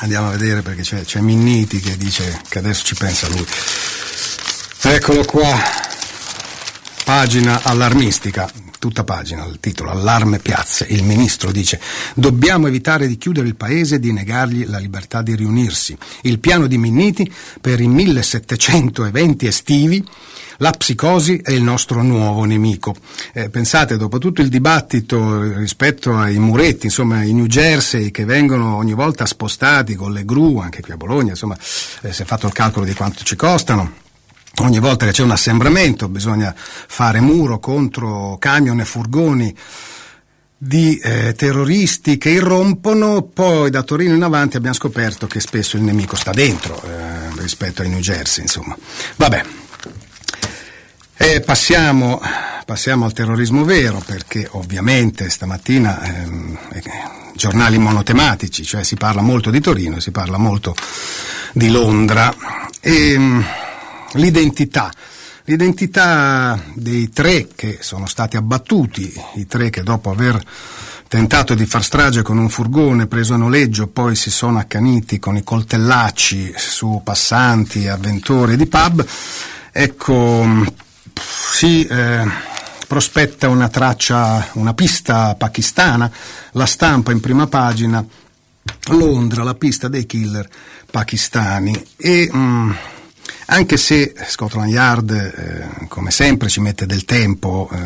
andiamo 0.00 0.28
a 0.28 0.30
vedere 0.30 0.62
perché 0.62 0.82
c'è, 0.82 1.04
c'è 1.04 1.20
Minniti 1.20 1.80
che 1.80 1.96
dice 1.96 2.40
che 2.48 2.58
adesso 2.58 2.84
ci 2.84 2.94
pensa 2.94 3.28
lui. 3.28 3.46
Eccolo 4.80 5.24
qua, 5.24 5.60
pagina 7.04 7.60
allarmistica, 7.62 8.50
tutta 8.78 9.04
pagina, 9.04 9.44
il 9.44 9.58
titolo 9.60 9.90
Allarme 9.90 10.38
piazze. 10.38 10.86
Il 10.88 11.02
ministro 11.02 11.50
dice 11.50 11.80
dobbiamo 12.14 12.66
evitare 12.66 13.06
di 13.06 13.18
chiudere 13.18 13.46
il 13.46 13.56
paese 13.56 13.96
e 13.96 13.98
di 13.98 14.12
negargli 14.12 14.66
la 14.66 14.78
libertà 14.78 15.22
di 15.22 15.34
riunirsi. 15.34 15.96
Il 16.22 16.38
piano 16.38 16.66
di 16.66 16.78
Minniti 16.78 17.30
per 17.60 17.80
i 17.80 17.88
1700 17.88 19.04
eventi 19.04 19.46
estivi 19.46 20.04
la 20.60 20.72
psicosi 20.72 21.40
è 21.42 21.52
il 21.52 21.62
nostro 21.62 22.02
nuovo 22.02 22.44
nemico. 22.44 22.94
Eh, 23.32 23.48
pensate, 23.48 23.96
dopo 23.96 24.18
tutto 24.18 24.42
il 24.42 24.48
dibattito 24.48 25.54
rispetto 25.54 26.16
ai 26.16 26.38
muretti, 26.38 26.86
insomma, 26.86 27.22
i 27.22 27.32
New 27.32 27.46
Jersey 27.46 28.10
che 28.10 28.24
vengono 28.24 28.74
ogni 28.74 28.94
volta 28.94 29.24
spostati 29.24 29.94
con 29.94 30.12
le 30.12 30.24
gru, 30.24 30.58
anche 30.58 30.80
qui 30.80 30.92
a 30.92 30.96
Bologna, 30.96 31.30
insomma, 31.30 31.56
eh, 32.02 32.12
si 32.12 32.22
è 32.22 32.24
fatto 32.24 32.48
il 32.48 32.52
calcolo 32.52 32.84
di 32.84 32.94
quanto 32.94 33.22
ci 33.22 33.36
costano. 33.36 34.06
Ogni 34.60 34.80
volta 34.80 35.06
che 35.06 35.12
c'è 35.12 35.22
un 35.22 35.30
assembramento 35.30 36.08
bisogna 36.08 36.52
fare 36.56 37.20
muro 37.20 37.60
contro 37.60 38.36
camion 38.38 38.80
e 38.80 38.84
furgoni 38.84 39.54
di 40.60 40.98
eh, 40.98 41.34
terroristi 41.36 42.18
che 42.18 42.30
irrompono, 42.30 43.22
poi 43.22 43.70
da 43.70 43.84
Torino 43.84 44.14
in 44.14 44.22
avanti 44.22 44.56
abbiamo 44.56 44.74
scoperto 44.74 45.28
che 45.28 45.38
spesso 45.38 45.76
il 45.76 45.84
nemico 45.84 46.16
sta 46.16 46.32
dentro 46.32 46.82
eh, 46.82 47.40
rispetto 47.40 47.82
ai 47.82 47.88
New 47.88 48.00
Jersey, 48.00 48.42
insomma. 48.42 48.76
Vabbè, 49.14 49.44
e 51.16 51.40
passiamo, 51.40 52.20
passiamo, 52.64 53.04
al 53.04 53.12
terrorismo 53.12 53.64
vero, 53.64 54.02
perché 54.04 54.48
ovviamente 54.52 55.30
stamattina 55.30 56.02
ehm, 56.02 56.58
eh, 56.72 56.82
giornali 57.34 57.78
monotematici, 57.78 58.64
cioè 58.64 58.82
si 58.82 58.96
parla 58.96 59.20
molto 59.20 59.50
di 59.50 59.60
Torino, 59.60 60.00
si 60.00 60.10
parla 60.10 60.38
molto 60.38 60.74
di 61.52 61.70
Londra. 61.70 62.34
E, 62.80 63.12
ehm, 63.12 63.46
l'identità. 64.12 64.92
L'identità 65.44 66.60
dei 66.74 67.08
tre 67.08 67.48
che 67.54 67.78
sono 67.80 68.06
stati 68.06 68.36
abbattuti, 68.36 69.10
i 69.36 69.46
tre 69.46 69.70
che 69.70 69.82
dopo 69.82 70.10
aver 70.10 70.38
tentato 71.08 71.54
di 71.54 71.64
far 71.64 71.82
strage 71.82 72.20
con 72.20 72.36
un 72.36 72.50
furgone 72.50 73.06
preso 73.06 73.32
a 73.32 73.38
noleggio, 73.38 73.86
poi 73.86 74.14
si 74.14 74.30
sono 74.30 74.58
accaniti 74.58 75.18
con 75.18 75.36
i 75.36 75.42
coltellacci 75.42 76.52
su 76.54 77.00
passanti, 77.02 77.88
avventori 77.88 78.56
di 78.56 78.66
pub. 78.66 79.06
Ecco, 79.72 80.66
si 81.14 81.86
eh, 81.86 82.26
prospetta 82.86 83.48
una 83.48 83.68
traccia, 83.68 84.50
una 84.54 84.74
pista 84.74 85.34
pakistana, 85.34 86.10
la 86.52 86.66
stampa 86.66 87.10
in 87.10 87.20
prima 87.20 87.46
pagina, 87.46 88.04
Londra, 88.88 89.44
la 89.44 89.54
pista 89.54 89.88
dei 89.88 90.04
killer 90.04 90.46
pakistani 90.90 91.86
e 91.96 92.28
mh, 92.30 92.38
mm, 92.38 92.70
anche 93.50 93.76
se 93.76 94.14
Scotland 94.26 94.70
Yard 94.70 95.10
eh, 95.10 95.86
come 95.88 96.10
sempre 96.10 96.48
ci 96.48 96.60
mette 96.60 96.86
del 96.86 97.04
tempo 97.04 97.68
eh, 97.72 97.78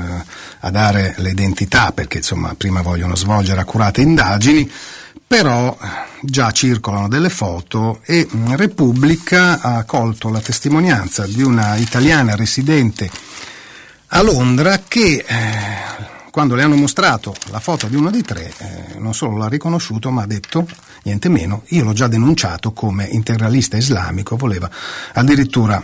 a 0.61 0.71
dare 0.71 1.14
le 1.19 1.31
identità 1.31 1.92
perché 1.92 2.19
insomma 2.19 2.54
prima 2.57 2.83
vogliono 2.83 3.14
svolgere 3.14 3.61
accurate 3.61 4.00
indagini 4.00 4.71
però 5.25 5.76
già 6.21 6.50
circolano 6.50 7.09
delle 7.09 7.31
foto 7.31 8.00
e 8.04 8.28
mm, 8.35 8.54
Repubblica 8.54 9.61
ha 9.61 9.85
colto 9.85 10.31
la 10.31 10.40
testimonianza 10.40 11.26
di 11.26 11.42
una 11.42 11.76
italiana 11.76 12.35
residente 12.35 13.09
a 14.09 14.23
Londra 14.23 14.83
che 14.87 15.25
eh, 15.26 16.21
quando 16.33 16.57
le 16.57 16.64
hanno 16.64 16.76
mostrato 16.76 17.37
la 17.50 17.61
foto 17.61 17.87
di 17.87 17.95
uno 17.95 18.11
dei 18.11 18.23
tre 18.23 18.52
eh, 18.59 18.99
non 18.99 19.14
solo 19.14 19.37
l'ha 19.37 19.49
riconosciuto 19.49 20.11
ma 20.11 20.23
ha 20.23 20.26
detto 20.26 20.66
niente 21.04 21.28
meno, 21.28 21.62
io 21.68 21.85
l'ho 21.85 21.92
già 21.92 22.06
denunciato 22.06 22.73
come 22.73 23.04
integralista 23.04 23.76
islamico, 23.76 24.37
voleva 24.37 24.71
addirittura 25.14 25.82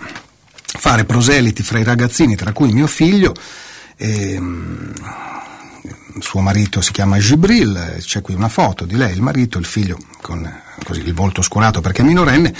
fare 0.54 1.04
proseliti 1.04 1.62
fra 1.62 1.78
i 1.78 1.84
ragazzini 1.84 2.36
tra 2.36 2.52
cui 2.52 2.72
mio 2.72 2.86
figlio 2.86 3.34
ehm, 3.96 4.92
suo 6.20 6.40
marito 6.40 6.80
si 6.80 6.92
chiama 6.92 7.18
Gibril, 7.18 7.96
c'è 7.98 8.20
qui 8.22 8.34
una 8.34 8.48
foto 8.48 8.84
di 8.84 8.96
lei, 8.96 9.12
il 9.12 9.22
marito, 9.22 9.58
il 9.58 9.64
figlio 9.64 9.98
con 10.20 10.50
così, 10.84 11.00
il 11.00 11.14
volto 11.14 11.40
oscurato 11.40 11.80
perché 11.80 12.02
è 12.02 12.04
minorenne, 12.04 12.54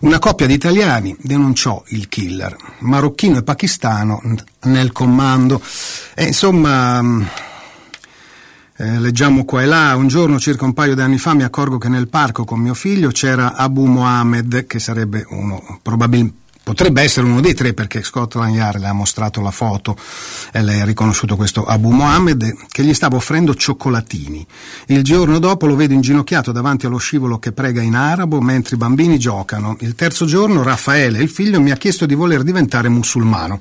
una 0.00 0.18
coppia 0.18 0.46
di 0.46 0.54
italiani 0.54 1.14
denunciò 1.18 1.82
il 1.88 2.08
killer, 2.08 2.56
marocchino 2.80 3.38
e 3.38 3.42
pakistano 3.42 4.20
nel 4.62 4.92
comando. 4.92 5.60
E, 6.14 6.26
insomma, 6.26 7.02
Eh, 8.76 8.98
leggiamo 8.98 9.44
qua 9.44 9.62
e 9.62 9.66
là, 9.66 9.94
un 9.96 10.08
giorno 10.08 10.40
circa 10.40 10.64
un 10.64 10.72
paio 10.72 10.94
di 10.94 11.00
anni 11.00 11.18
fa 11.18 11.32
mi 11.34 11.44
accorgo 11.44 11.78
che 11.78 11.88
nel 11.88 12.08
parco 12.08 12.44
con 12.44 12.58
mio 12.58 12.74
figlio 12.74 13.10
c'era 13.10 13.54
Abu 13.54 13.84
Mohammed, 13.84 14.66
che 14.66 14.80
sarebbe 14.80 15.24
uno 15.28 15.78
probabilmente 15.80 16.42
Potrebbe 16.64 17.02
essere 17.02 17.26
uno 17.26 17.42
dei 17.42 17.52
tre 17.52 17.74
perché 17.74 18.02
Scotland 18.02 18.54
Yard 18.54 18.80
le 18.80 18.86
ha 18.86 18.94
mostrato 18.94 19.42
la 19.42 19.50
foto 19.50 19.98
e 20.50 20.62
lei 20.62 20.80
ha 20.80 20.86
riconosciuto 20.86 21.36
questo 21.36 21.66
Abu 21.66 21.90
Mohammed 21.90 22.56
che 22.68 22.82
gli 22.82 22.94
stava 22.94 23.16
offrendo 23.16 23.54
cioccolatini. 23.54 24.46
Il 24.86 25.04
giorno 25.04 25.38
dopo 25.38 25.66
lo 25.66 25.76
vedo 25.76 25.92
inginocchiato 25.92 26.52
davanti 26.52 26.86
allo 26.86 26.96
scivolo 26.96 27.38
che 27.38 27.52
prega 27.52 27.82
in 27.82 27.94
arabo 27.94 28.40
mentre 28.40 28.76
i 28.76 28.78
bambini 28.78 29.18
giocano. 29.18 29.76
Il 29.80 29.94
terzo 29.94 30.24
giorno 30.24 30.62
Raffaele, 30.62 31.20
il 31.20 31.28
figlio, 31.28 31.60
mi 31.60 31.70
ha 31.70 31.76
chiesto 31.76 32.06
di 32.06 32.14
voler 32.14 32.42
diventare 32.42 32.88
musulmano. 32.88 33.60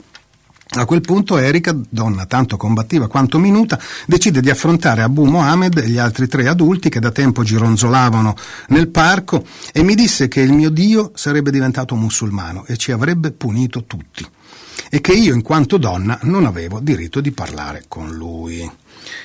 A 0.75 0.85
quel 0.85 1.01
punto 1.01 1.37
Erika, 1.37 1.75
donna 1.87 2.25
tanto 2.25 2.57
combattiva 2.57 3.07
quanto 3.07 3.37
minuta, 3.37 3.79
decide 4.07 4.41
di 4.41 4.49
affrontare 4.49 5.03
Abu 5.03 5.25
Mohammed 5.25 5.77
e 5.77 5.87
gli 5.87 5.99
altri 5.99 6.27
tre 6.27 6.47
adulti 6.47 6.89
che 6.89 6.99
da 6.99 7.11
tempo 7.11 7.43
gironzolavano 7.43 8.35
nel 8.69 8.87
parco 8.87 9.45
e 9.71 9.83
mi 9.83 9.93
disse 9.93 10.27
che 10.27 10.41
il 10.41 10.51
mio 10.51 10.71
Dio 10.71 11.11
sarebbe 11.13 11.51
diventato 11.51 11.93
musulmano 11.95 12.65
e 12.65 12.77
ci 12.77 12.91
avrebbe 12.91 13.31
punito 13.31 13.83
tutti 13.83 14.27
e 14.89 14.99
che 14.99 15.11
io 15.13 15.35
in 15.35 15.43
quanto 15.43 15.77
donna 15.77 16.17
non 16.23 16.45
avevo 16.45 16.79
diritto 16.79 17.21
di 17.21 17.31
parlare 17.31 17.85
con 17.87 18.09
lui. 18.09 18.69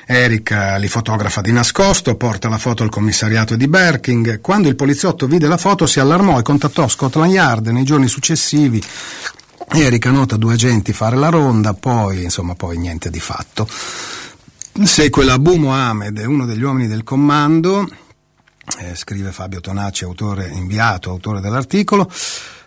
Erika 0.06 0.76
li 0.76 0.88
fotografa 0.88 1.40
di 1.40 1.52
nascosto, 1.52 2.14
porta 2.16 2.50
la 2.50 2.58
foto 2.58 2.82
al 2.82 2.90
commissariato 2.90 3.56
di 3.56 3.68
Berking. 3.68 4.40
Quando 4.42 4.68
il 4.68 4.76
poliziotto 4.76 5.26
vide 5.26 5.46
la 5.46 5.56
foto 5.56 5.86
si 5.86 5.98
allarmò 5.98 6.38
e 6.38 6.42
contattò 6.42 6.88
Scotland 6.88 7.32
Yard 7.32 7.68
nei 7.68 7.84
giorni 7.84 8.08
successivi 8.08 8.82
Erika 9.70 10.10
nota 10.10 10.36
due 10.36 10.54
agenti 10.54 10.92
fare 10.92 11.16
la 11.16 11.28
ronda, 11.28 11.74
poi 11.74 12.22
insomma 12.22 12.54
poi 12.54 12.78
niente 12.78 13.10
di 13.10 13.20
fatto. 13.20 13.68
Segue 14.82 15.24
l'Abu 15.24 15.56
Mohamed, 15.56 16.18
uno 16.26 16.46
degli 16.46 16.62
uomini 16.62 16.86
del 16.86 17.04
comando, 17.04 17.88
eh, 18.78 18.94
scrive 18.94 19.32
Fabio 19.32 19.60
Tonacci, 19.60 20.04
autore 20.04 20.48
inviato, 20.48 21.10
autore 21.10 21.40
dell'articolo. 21.40 22.10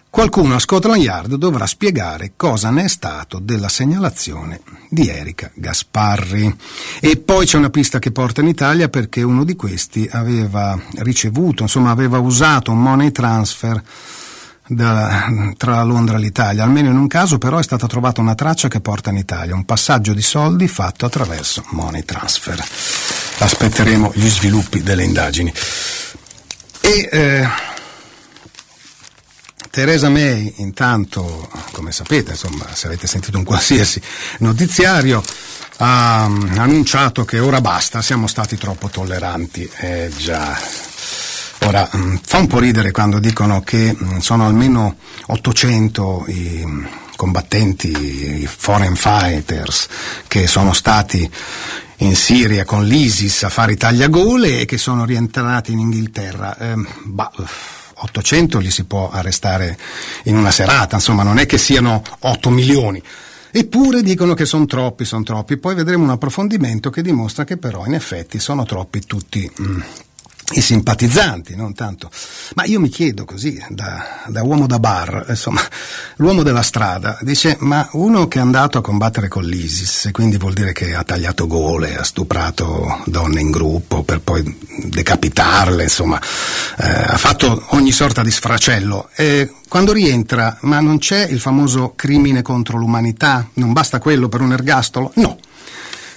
Qualcuno 0.10 0.56
a 0.56 0.60
Scotland 0.60 1.02
Yard 1.02 1.36
dovrà 1.36 1.66
spiegare 1.66 2.34
cosa 2.36 2.70
ne 2.70 2.84
è 2.84 2.88
stato 2.90 3.40
della 3.40 3.70
segnalazione 3.70 4.60
di 4.90 5.08
Erika 5.08 5.50
Gasparri. 5.54 6.54
E 7.00 7.16
poi 7.16 7.46
c'è 7.46 7.58
una 7.58 7.70
pista 7.70 7.98
che 7.98 8.12
porta 8.12 8.42
in 8.42 8.50
Italia 8.50 8.90
perché 8.90 9.22
uno 9.22 9.46
di 9.46 9.56
questi 9.56 10.08
aveva 10.12 10.78
ricevuto, 10.98 11.64
insomma 11.64 11.92
aveva 11.92 12.20
usato 12.20 12.72
un 12.72 12.82
money 12.82 13.12
transfer 13.12 13.82
da, 14.74 15.54
tra 15.58 15.84
Londra 15.84 16.16
e 16.16 16.20
l'Italia. 16.20 16.64
Almeno 16.64 16.90
in 16.90 16.98
un 16.98 17.08
caso 17.08 17.38
però 17.38 17.58
è 17.58 17.64
stata 17.64 17.88
trovata 17.88 18.22
una 18.22 18.36
traccia 18.36 18.68
che 18.68 18.80
porta 18.80 19.10
in 19.10 19.18
Italia, 19.18 19.54
un 19.54 19.66
passaggio 19.66 20.14
di 20.14 20.22
soldi 20.22 20.68
fatto 20.68 21.06
attraverso 21.06 21.64
money 21.70 22.04
transfer. 22.06 22.64
Aspetteremo 23.40 24.12
gli 24.16 24.30
sviluppi 24.30 24.82
delle 24.82 25.04
indagini. 25.04 25.54
E 26.80 27.10
eh, 27.12 27.48
Teresa 29.70 30.10
May, 30.10 30.54
intanto, 30.58 31.50
come 31.72 31.92
sapete, 31.92 32.32
insomma, 32.32 32.66
se 32.74 32.88
avete 32.88 33.08
sentito 33.08 33.38
un 33.38 33.44
qualsiasi 33.44 34.02
notiziario, 34.40 35.22
ha 35.78 36.24
annunciato 36.24 37.26
che 37.26 37.40
ora 37.40 37.60
basta, 37.62 38.02
siamo 38.02 38.28
stati 38.28 38.58
troppo 38.58 38.90
tolleranti. 38.90 39.70
Eh 39.78 40.12
già, 40.16 40.58
Ora, 41.64 41.88
mm, 41.96 42.16
fa 42.24 42.40
un 42.40 42.48
po' 42.48 42.60
ridere 42.60 42.92
quando 42.92 43.20
dicono 43.20 43.62
che 43.62 43.96
mm, 43.96 44.18
sono 44.18 44.48
almeno 44.48 44.96
800 45.28 46.26
i 46.28 46.64
mm, 46.66 46.86
combattenti, 47.16 48.42
i 48.42 48.48
foreign 48.48 48.94
fighters 48.94 49.88
che 50.28 50.48
sono 50.48 50.74
stati 50.74 51.30
in 51.98 52.16
Siria 52.16 52.66
con 52.66 52.84
l'ISIS 52.86 53.44
a 53.44 53.50
fare 53.50 53.74
i 53.74 53.78
tagliagole 53.78 54.62
e 54.62 54.66
che 54.66 54.80
sono 54.80 55.06
rientrati 55.06 55.72
in 55.72 55.80
Inghilterra. 55.80 56.58
Eh, 56.58 56.74
bah, 57.04 57.32
800 57.94 58.58
li 58.58 58.72
si 58.72 58.86
può 58.86 59.12
arrestare 59.12 59.78
in 60.24 60.36
una 60.36 60.50
serata, 60.50 60.96
insomma 60.96 61.22
non 61.22 61.38
è 61.38 61.46
che 61.46 61.60
siano 61.60 62.02
8 62.20 62.50
milioni. 62.50 63.02
Eppure 63.52 64.02
dicono 64.02 64.34
che 64.34 64.46
sono 64.46 64.66
troppi, 64.66 65.06
sono 65.06 65.22
troppi. 65.24 65.58
Poi 65.58 65.76
vedremo 65.76 66.04
un 66.06 66.10
approfondimento 66.10 66.90
che 66.90 67.04
dimostra 67.04 67.44
che 67.44 67.58
però 67.58 67.86
in 67.86 67.94
effetti 67.94 68.40
sono 68.40 68.66
troppi 68.66 69.02
tutti. 69.02 69.52
Mm 69.62 69.82
i 70.54 70.62
simpatizzanti, 70.62 71.56
non 71.56 71.74
tanto. 71.74 72.10
Ma 72.56 72.64
io 72.66 72.80
mi 72.80 72.90
chiedo 72.90 73.26
così, 73.26 73.62
da, 73.70 74.24
da, 74.28 74.44
uomo 74.44 74.68
da 74.68 74.80
bar, 74.80 75.26
insomma, 75.30 75.62
l'uomo 76.18 76.44
della 76.44 76.62
strada, 76.62 77.18
dice, 77.22 77.58
ma 77.60 77.88
uno 77.94 78.28
che 78.28 78.40
è 78.40 78.42
andato 78.42 78.78
a 78.78 78.82
combattere 78.82 79.28
con 79.28 79.44
l'ISIS, 79.44 80.10
quindi 80.12 80.38
vuol 80.38 80.54
dire 80.54 80.74
che 80.74 80.94
ha 80.96 81.04
tagliato 81.04 81.48
gole, 81.48 81.98
ha 81.98 82.04
stuprato 82.04 83.02
donne 83.06 83.42
in 83.42 83.52
gruppo 83.52 84.04
per 84.04 84.22
poi 84.22 84.44
decapitarle, 84.84 85.84
insomma, 85.84 86.20
eh, 86.78 86.88
ha 86.88 87.18
fatto 87.18 87.66
ogni 87.70 87.92
sorta 87.92 88.22
di 88.22 88.32
sfracello. 88.32 89.10
E 89.16 89.52
quando 89.68 89.94
rientra, 89.94 90.58
ma 90.62 90.80
non 90.80 90.98
c'è 90.98 91.26
il 91.26 91.40
famoso 91.40 91.94
crimine 91.96 92.42
contro 92.42 92.78
l'umanità? 92.78 93.48
Non 93.54 93.74
basta 93.74 94.00
quello 94.00 94.28
per 94.28 94.42
un 94.42 94.52
ergastolo? 94.52 95.12
No. 95.16 95.38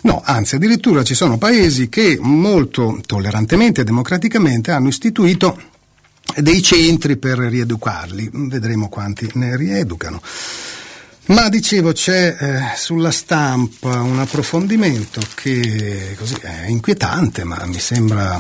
No, 0.05 0.21
anzi, 0.23 0.57
addirittura 0.57 1.03
ci 1.03 1.15
sono 1.15 1.39
paesi 1.39 1.89
che 1.89 2.19
molto 2.21 3.01
tollerantemente 3.07 3.81
e 3.81 3.85
democraticamente 3.85 4.71
hanno 4.71 4.89
istituito 4.89 5.59
dei 6.37 6.63
centri 6.63 7.17
per 7.17 7.39
rieducarli. 7.39 8.29
Vedremo 8.33 8.89
quanti 8.89 9.31
ne 9.35 9.57
rieducano. 9.57 10.21
Ma 11.27 11.49
dicevo, 11.49 11.93
c'è 11.93 12.37
eh, 12.39 12.77
sulla 12.77 13.11
stampa 13.11 14.03
un 14.03 14.19
approfondimento 14.19 15.23
che 15.35 16.15
così, 16.19 16.35
è 16.43 16.67
inquietante, 16.67 17.45
ma 17.45 17.65
mi 17.65 17.79
sembra 17.79 18.39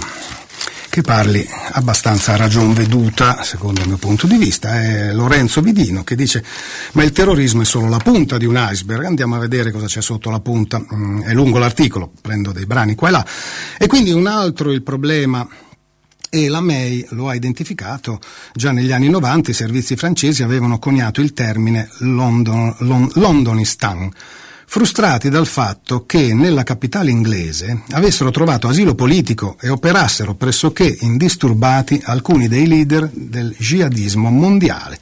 che 0.94 1.02
parli 1.02 1.44
abbastanza 1.72 2.34
a 2.34 2.36
ragion 2.36 2.72
veduta, 2.72 3.42
secondo 3.42 3.80
il 3.80 3.88
mio 3.88 3.96
punto 3.96 4.28
di 4.28 4.36
vista, 4.36 4.80
è 4.80 5.12
Lorenzo 5.12 5.60
Vidino 5.60 6.04
che 6.04 6.14
dice 6.14 6.44
ma 6.92 7.02
il 7.02 7.10
terrorismo 7.10 7.62
è 7.62 7.64
solo 7.64 7.88
la 7.88 7.98
punta 7.98 8.38
di 8.38 8.44
un 8.44 8.54
iceberg, 8.56 9.04
andiamo 9.04 9.34
a 9.34 9.40
vedere 9.40 9.72
cosa 9.72 9.86
c'è 9.86 10.00
sotto 10.00 10.30
la 10.30 10.38
punta, 10.38 10.78
mm, 10.78 11.22
è 11.22 11.32
lungo 11.32 11.58
l'articolo, 11.58 12.12
prendo 12.20 12.52
dei 12.52 12.64
brani 12.64 12.94
qua 12.94 13.08
e 13.08 13.10
là, 13.10 13.26
e 13.76 13.88
quindi 13.88 14.12
un 14.12 14.28
altro 14.28 14.70
il 14.70 14.84
problema 14.84 15.44
e 16.30 16.48
la 16.48 16.60
May 16.60 17.04
lo 17.08 17.28
ha 17.28 17.34
identificato 17.34 18.20
già 18.54 18.70
negli 18.70 18.92
anni 18.92 19.08
90 19.08 19.50
i 19.50 19.54
servizi 19.54 19.96
francesi 19.96 20.44
avevano 20.44 20.78
coniato 20.78 21.20
il 21.20 21.32
termine 21.32 21.88
London, 21.98 22.72
Londonistan 23.14 24.08
frustrati 24.74 25.28
dal 25.28 25.46
fatto 25.46 26.04
che 26.04 26.34
nella 26.34 26.64
capitale 26.64 27.12
inglese 27.12 27.82
avessero 27.92 28.32
trovato 28.32 28.66
asilo 28.66 28.96
politico 28.96 29.56
e 29.60 29.68
operassero 29.68 30.34
pressoché 30.34 30.96
indisturbati 31.02 32.02
alcuni 32.02 32.48
dei 32.48 32.66
leader 32.66 33.08
del 33.12 33.54
jihadismo 33.56 34.30
mondiale. 34.30 34.98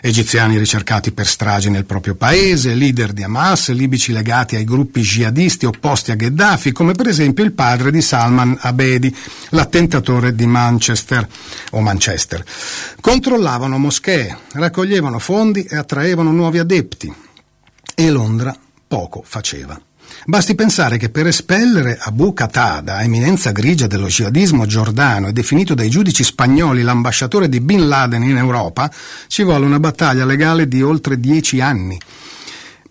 Egiziani 0.00 0.58
ricercati 0.58 1.12
per 1.12 1.28
stragi 1.28 1.70
nel 1.70 1.84
proprio 1.84 2.16
paese, 2.16 2.74
leader 2.74 3.12
di 3.12 3.22
Hamas, 3.22 3.68
libici 3.68 4.10
legati 4.10 4.56
ai 4.56 4.64
gruppi 4.64 5.02
jihadisti 5.02 5.66
opposti 5.66 6.10
a 6.10 6.16
Gheddafi, 6.16 6.72
come 6.72 6.90
per 6.94 7.06
esempio 7.06 7.44
il 7.44 7.52
padre 7.52 7.92
di 7.92 8.02
Salman 8.02 8.58
Abedi, 8.60 9.14
l'attentatore 9.50 10.34
di 10.34 10.46
Manchester 10.46 11.28
o 11.70 11.80
Manchester. 11.80 12.44
Controllavano 13.00 13.78
moschee, 13.78 14.36
raccoglievano 14.54 15.20
fondi 15.20 15.62
e 15.62 15.76
attraevano 15.76 16.32
nuovi 16.32 16.58
adepti. 16.58 17.14
E 17.94 18.10
Londra 18.10 18.52
poco 18.86 19.22
faceva. 19.24 19.80
Basti 20.24 20.54
pensare 20.54 20.98
che 20.98 21.08
per 21.10 21.26
espellere 21.26 21.98
Abu 22.00 22.32
Qatada, 22.32 23.02
eminenza 23.02 23.50
grigia 23.50 23.86
dello 23.86 24.06
jihadismo 24.06 24.66
giordano 24.66 25.28
e 25.28 25.32
definito 25.32 25.74
dai 25.74 25.88
giudici 25.88 26.22
spagnoli 26.22 26.82
l'ambasciatore 26.82 27.48
di 27.48 27.60
Bin 27.60 27.88
Laden 27.88 28.22
in 28.22 28.36
Europa, 28.36 28.90
ci 29.26 29.42
vuole 29.42 29.66
una 29.66 29.80
battaglia 29.80 30.24
legale 30.24 30.68
di 30.68 30.82
oltre 30.82 31.18
dieci 31.18 31.60
anni 31.60 31.98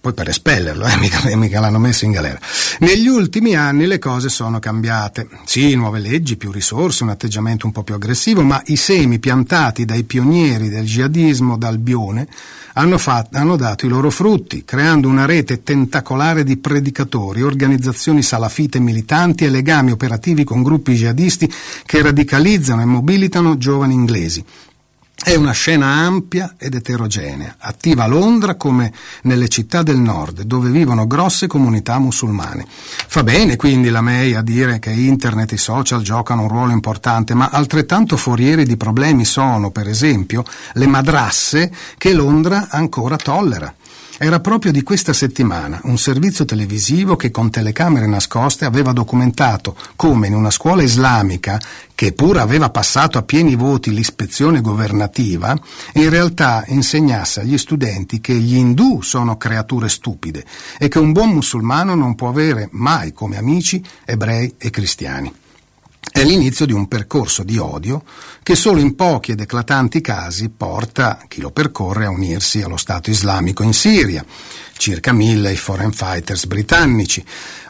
poi 0.06 0.14
per 0.14 0.30
espellerlo, 0.30 0.86
eh, 0.86 0.98
mica, 1.02 1.36
mica, 1.36 1.60
l'hanno 1.60 1.80
messo 1.80 2.06
in 2.06 2.12
galera. 2.12 2.40
Negli 2.82 3.08
ultimi 3.08 3.56
anni 3.56 3.88
le 3.88 3.98
cose 3.98 4.30
sono 4.30 4.60
cambiate. 4.60 5.28
Sì, 5.46 5.74
nuove 5.74 5.98
leggi, 5.98 6.38
più 6.38 6.52
risorse, 6.52 7.02
un 7.02 7.10
atteggiamento 7.10 7.66
un 7.66 7.72
po' 7.72 7.82
più 7.82 7.96
aggressivo, 7.96 8.44
ma 8.44 8.62
i 8.66 8.76
semi 8.76 9.18
piantati 9.18 9.84
dai 9.84 10.04
pionieri 10.04 10.70
del 10.70 10.86
jihadismo 10.86 11.58
d'Albione 11.58 12.28
hanno, 12.74 13.00
fatto, 13.00 13.36
hanno 13.38 13.56
dato 13.56 13.88
i 13.88 13.90
loro 13.90 14.12
frutti, 14.12 14.64
creando 14.64 15.08
una 15.08 15.26
rete 15.26 15.64
tentacolare 15.64 16.44
di 16.44 16.58
predicatori, 16.58 17.42
organizzazioni 17.42 18.22
salafite 18.22 18.80
militanti 18.80 19.46
e 19.46 19.50
legami 19.50 19.90
operativi 19.90 20.44
con 20.44 20.62
gruppi 20.62 20.94
jihadisti 20.94 21.52
che 21.84 22.02
radicalizzano 22.04 22.82
e 22.82 22.86
mobilitano 22.86 23.58
giovani 23.58 23.96
inglesi. 23.96 24.46
È 25.26 25.34
una 25.34 25.54
scena 25.54 25.88
ampia 25.88 26.54
ed 26.56 26.76
eterogenea, 26.76 27.56
attiva 27.58 28.04
a 28.04 28.08
Londra 28.08 28.54
come 28.54 28.94
nelle 29.24 29.48
città 29.48 29.82
del 29.82 29.98
nord, 29.98 30.44
dove 30.44 30.70
vivono 30.70 31.08
grosse 31.08 31.48
comunità 31.48 31.98
musulmane. 31.98 32.64
Fa 32.70 33.24
bene 33.24 33.56
quindi 33.56 33.90
la 33.90 34.02
May 34.02 34.36
a 34.36 34.44
dire 34.44 34.78
che 34.78 34.92
internet 34.92 35.54
e 35.54 35.56
i 35.56 35.58
social 35.58 36.04
giocano 36.04 36.44
un 36.44 36.50
ruolo 36.50 36.74
importante, 36.74 37.34
ma 37.34 37.50
altrettanto 37.50 38.18
forieri 38.18 38.66
di 38.66 38.78
problemi 38.78 39.26
sono, 39.26 39.72
per 39.72 39.88
esempio, 39.88 40.46
le 40.74 40.86
madrasse 40.86 41.72
che 41.98 42.14
Londra 42.14 42.68
ancora 42.70 43.16
tollera. 43.16 43.74
Era 44.18 44.40
proprio 44.40 44.72
di 44.72 44.82
questa 44.84 45.14
settimana 45.14 45.80
un 45.84 45.98
servizio 45.98 46.46
televisivo 46.46 47.16
che 47.16 47.32
con 47.32 47.50
telecamere 47.50 48.08
nascoste 48.08 48.66
aveva 48.66 48.94
documentato 48.94 49.76
come 49.96 50.28
in 50.28 50.34
una 50.34 50.50
scuola 50.50 50.84
islamica, 50.84 51.60
che 51.94 52.14
pur 52.14 52.38
aveva 52.38 52.70
passato 52.70 53.18
a 53.18 53.24
pieni 53.24 53.56
voti 53.56 53.94
l'ispezione 53.94 54.62
governativa, 54.62 55.58
in 55.94 56.10
realtà 56.10 56.64
insegnasse 56.68 57.42
agli 57.42 57.58
studenti 57.58 58.22
che 58.22 58.34
gli 58.34 58.56
indù 58.56 59.02
sono 59.02 59.38
creature 59.38 59.90
stupide 59.90 60.46
e 60.78 60.88
che 60.88 61.00
un 61.00 61.12
buon 61.12 61.30
musulmano 61.30 61.96
non 61.96 62.16
può 62.16 62.30
avere 62.30 62.70
mai 62.72 63.14
come 63.14 63.38
amici 63.38 63.84
ebrei 64.06 64.56
e 64.58 64.70
cristiani. 64.70 65.44
È 66.16 66.24
l'inizio 66.24 66.66
di 66.66 66.72
un 66.72 66.88
percorso 66.88 67.44
di 67.44 67.58
odio 67.58 68.02
che 68.42 68.56
solo 68.56 68.80
in 68.80 68.96
pochi 68.96 69.32
ed 69.32 69.42
eclatanti 69.42 70.00
casi 70.00 70.48
porta 70.48 71.20
chi 71.28 71.42
lo 71.42 71.52
percorre 71.52 72.06
a 72.06 72.10
unirsi 72.10 72.62
allo 72.62 72.78
Stato 72.78 73.10
islamico 73.10 73.64
in 73.64 73.74
Siria, 73.74 74.24
circa 74.78 75.12
mille 75.12 75.52
i 75.52 75.58
foreign 75.58 75.90
fighters 75.90 76.46
britannici, 76.46 77.22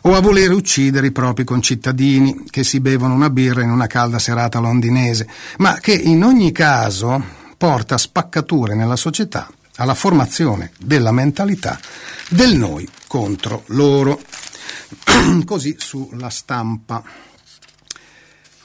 o 0.03 0.13
a 0.13 0.21
volere 0.21 0.53
uccidere 0.53 1.07
i 1.07 1.11
propri 1.11 1.43
concittadini 1.43 2.43
che 2.47 2.63
si 2.63 2.79
bevono 2.81 3.15
una 3.15 3.31
birra 3.31 3.63
in 3.63 3.71
una 3.71 3.87
calda 3.87 4.19
serata 4.19 4.59
londinese, 4.59 5.27
ma 5.57 5.79
che 5.79 5.93
in 5.93 6.23
ogni 6.23 6.51
caso 6.51 7.19
porta 7.57 7.97
spaccature 7.97 8.75
nella 8.75 8.95
società 8.95 9.49
alla 9.77 9.95
formazione 9.95 10.69
della 10.77 11.11
mentalità 11.11 11.79
del 12.29 12.55
noi 12.55 12.87
contro 13.07 13.63
loro. 13.69 14.21
Così 15.43 15.77
sulla 15.79 16.29
stampa. 16.29 17.33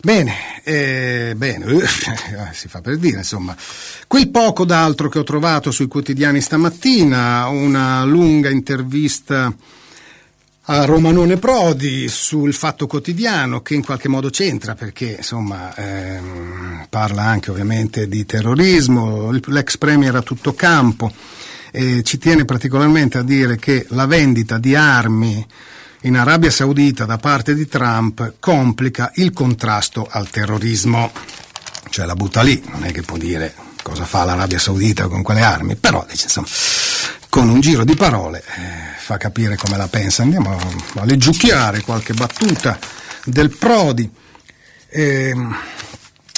Bene, 0.03 0.63
eh, 0.65 1.35
bene, 1.37 1.67
eh, 1.67 1.87
si 2.55 2.69
fa 2.69 2.81
per 2.81 2.97
dire, 2.97 3.19
insomma. 3.19 3.55
Quel 4.07 4.31
poco 4.31 4.65
d'altro 4.65 5.11
che 5.11 5.19
ho 5.19 5.25
trovato 5.25 5.71
sui 5.71 5.89
quotidiani 5.89 6.41
stamattina, 6.41 7.49
una 7.49 8.03
lunga 8.05 8.49
intervista 8.49 9.55
a 10.73 10.85
Romanone 10.85 11.37
Prodi 11.37 12.09
sul 12.09 12.55
Fatto 12.55 12.87
Quotidiano 12.87 13.61
che 13.61 13.75
in 13.75 13.85
qualche 13.85 14.09
modo 14.09 14.31
c'entra 14.31 14.75
perché 14.75 15.17
insomma 15.17 15.75
ehm, 15.75 16.87
parla 16.89 17.23
anche 17.23 17.51
ovviamente 17.51 18.07
di 18.07 18.25
terrorismo, 18.25 19.33
l'ex 19.33 19.77
premier 19.79 20.15
a 20.15 20.23
tutto 20.23 20.55
campo 20.55 21.13
e 21.73 22.03
ci 22.05 22.19
tiene 22.19 22.45
particolarmente 22.45 23.19
a 23.19 23.23
dire 23.23 23.57
che 23.57 23.85
la 23.91 24.07
vendita 24.07 24.59
di 24.59 24.77
armi 24.77 25.45
in 26.03 26.17
Arabia 26.17 26.51
Saudita 26.51 27.05
da 27.05 27.19
parte 27.19 27.55
di 27.55 27.67
Trump 27.67 28.35
complica 28.39 29.11
il 29.17 29.33
contrasto 29.33 30.07
al 30.09 30.31
terrorismo. 30.31 31.13
Cioè 31.91 32.07
la 32.07 32.15
butta 32.15 32.43
lì, 32.43 32.63
non 32.71 32.85
è 32.85 32.93
che 32.93 33.03
può 33.03 33.17
dire 33.17 33.55
cosa 33.83 34.05
fa 34.05 34.25
l'Arabia 34.25 34.59
Saudita 34.59 35.09
con 35.09 35.23
quelle 35.23 35.43
armi, 35.43 35.77
però 35.77 36.05
dice, 36.09 36.25
insomma, 36.25 36.47
con 37.29 37.49
un 37.49 37.61
giro 37.61 37.85
di 37.85 37.95
parole 37.97 38.39
eh, 38.39 38.99
fa 38.99 39.17
capire 39.17 39.57
come 39.57 39.77
la 39.77 39.89
pensa. 39.89 40.23
Andiamo 40.23 40.57
a, 40.57 41.01
a 41.01 41.05
leggiucchiare 41.05 41.81
qualche 41.81 42.15
battuta 42.15 42.79
del 43.25 43.51
Prodi. 43.51 44.11
Eh, 44.89 45.35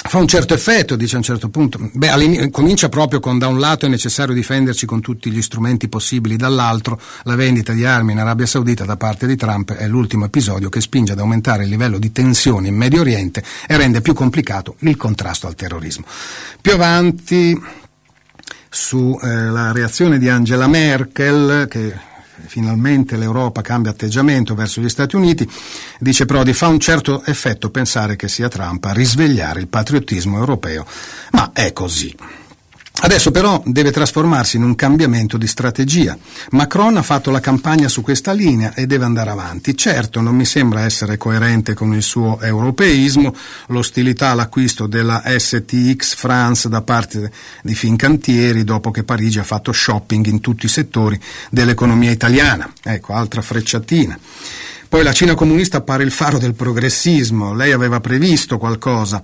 fa 0.05 0.17
un 0.17 0.27
certo 0.27 0.53
effetto, 0.53 0.95
dice 0.95 1.15
a 1.15 1.17
un 1.17 1.23
certo 1.23 1.49
punto. 1.49 1.79
Beh, 1.93 2.49
comincia 2.51 2.89
proprio 2.89 3.19
con 3.19 3.37
da 3.37 3.47
un 3.47 3.59
lato 3.59 3.85
è 3.85 3.89
necessario 3.89 4.33
difenderci 4.33 4.85
con 4.85 5.01
tutti 5.01 5.31
gli 5.31 5.41
strumenti 5.41 5.87
possibili, 5.87 6.35
dall'altro 6.35 6.99
la 7.23 7.35
vendita 7.35 7.73
di 7.73 7.85
armi 7.85 8.11
in 8.11 8.19
Arabia 8.19 8.45
Saudita 8.45 8.85
da 8.85 8.97
parte 8.97 9.25
di 9.27 9.35
Trump 9.35 9.71
è 9.71 9.87
l'ultimo 9.87 10.25
episodio 10.25 10.69
che 10.69 10.81
spinge 10.81 11.13
ad 11.13 11.19
aumentare 11.19 11.63
il 11.63 11.69
livello 11.69 11.97
di 11.97 12.11
tensione 12.11 12.67
in 12.67 12.75
Medio 12.75 13.01
Oriente 13.01 13.43
e 13.65 13.77
rende 13.77 14.01
più 14.01 14.13
complicato 14.13 14.75
il 14.79 14.97
contrasto 14.97 15.47
al 15.47 15.55
terrorismo. 15.55 16.05
Più 16.61 16.73
avanti 16.73 17.59
sulla 18.69 19.69
eh, 19.69 19.73
reazione 19.73 20.17
di 20.17 20.27
Angela 20.27 20.67
Merkel 20.67 21.67
che 21.69 22.11
finalmente 22.45 23.17
l'Europa 23.17 23.61
cambia 23.61 23.91
atteggiamento 23.91 24.55
verso 24.55 24.81
gli 24.81 24.89
Stati 24.89 25.15
Uniti, 25.15 25.49
dice 25.99 26.25
Prodi, 26.25 26.53
fa 26.53 26.67
un 26.67 26.79
certo 26.79 27.23
effetto 27.25 27.69
pensare 27.69 28.15
che 28.15 28.27
sia 28.27 28.49
Trump 28.49 28.85
a 28.85 28.93
risvegliare 28.93 29.59
il 29.59 29.67
patriottismo 29.67 30.37
europeo, 30.37 30.85
ma 31.31 31.51
è 31.53 31.73
così. 31.73 32.15
Adesso 33.01 33.31
però 33.31 33.61
deve 33.65 33.91
trasformarsi 33.91 34.55
in 34.55 34.63
un 34.63 34.75
cambiamento 34.75 35.37
di 35.37 35.47
strategia. 35.47 36.17
Macron 36.51 36.95
ha 36.95 37.01
fatto 37.01 37.31
la 37.31 37.41
campagna 37.41 37.89
su 37.89 38.01
questa 38.01 38.31
linea 38.31 38.73
e 38.73 38.85
deve 38.85 39.03
andare 39.03 39.29
avanti. 39.31 39.75
Certo, 39.75 40.21
non 40.21 40.35
mi 40.35 40.45
sembra 40.45 40.85
essere 40.85 41.17
coerente 41.17 41.73
con 41.73 41.93
il 41.93 42.03
suo 42.03 42.39
europeismo, 42.39 43.35
l'ostilità 43.67 44.29
all'acquisto 44.29 44.87
della 44.87 45.23
STX 45.25 46.15
France 46.15 46.69
da 46.69 46.81
parte 46.81 47.31
di 47.61 47.75
Fincantieri 47.75 48.63
dopo 48.63 48.91
che 48.91 49.03
Parigi 49.03 49.39
ha 49.39 49.43
fatto 49.43 49.73
shopping 49.73 50.25
in 50.27 50.39
tutti 50.39 50.67
i 50.67 50.69
settori 50.69 51.19
dell'economia 51.49 52.11
italiana. 52.11 52.71
Ecco, 52.83 53.13
altra 53.13 53.41
frecciatina. 53.41 54.17
Poi 54.87 55.03
la 55.03 55.11
Cina 55.11 55.33
comunista 55.33 55.77
appare 55.77 56.03
il 56.03 56.11
faro 56.11 56.37
del 56.37 56.53
progressismo. 56.53 57.55
Lei 57.55 57.71
aveva 57.71 57.99
previsto 57.99 58.59
qualcosa 58.59 59.19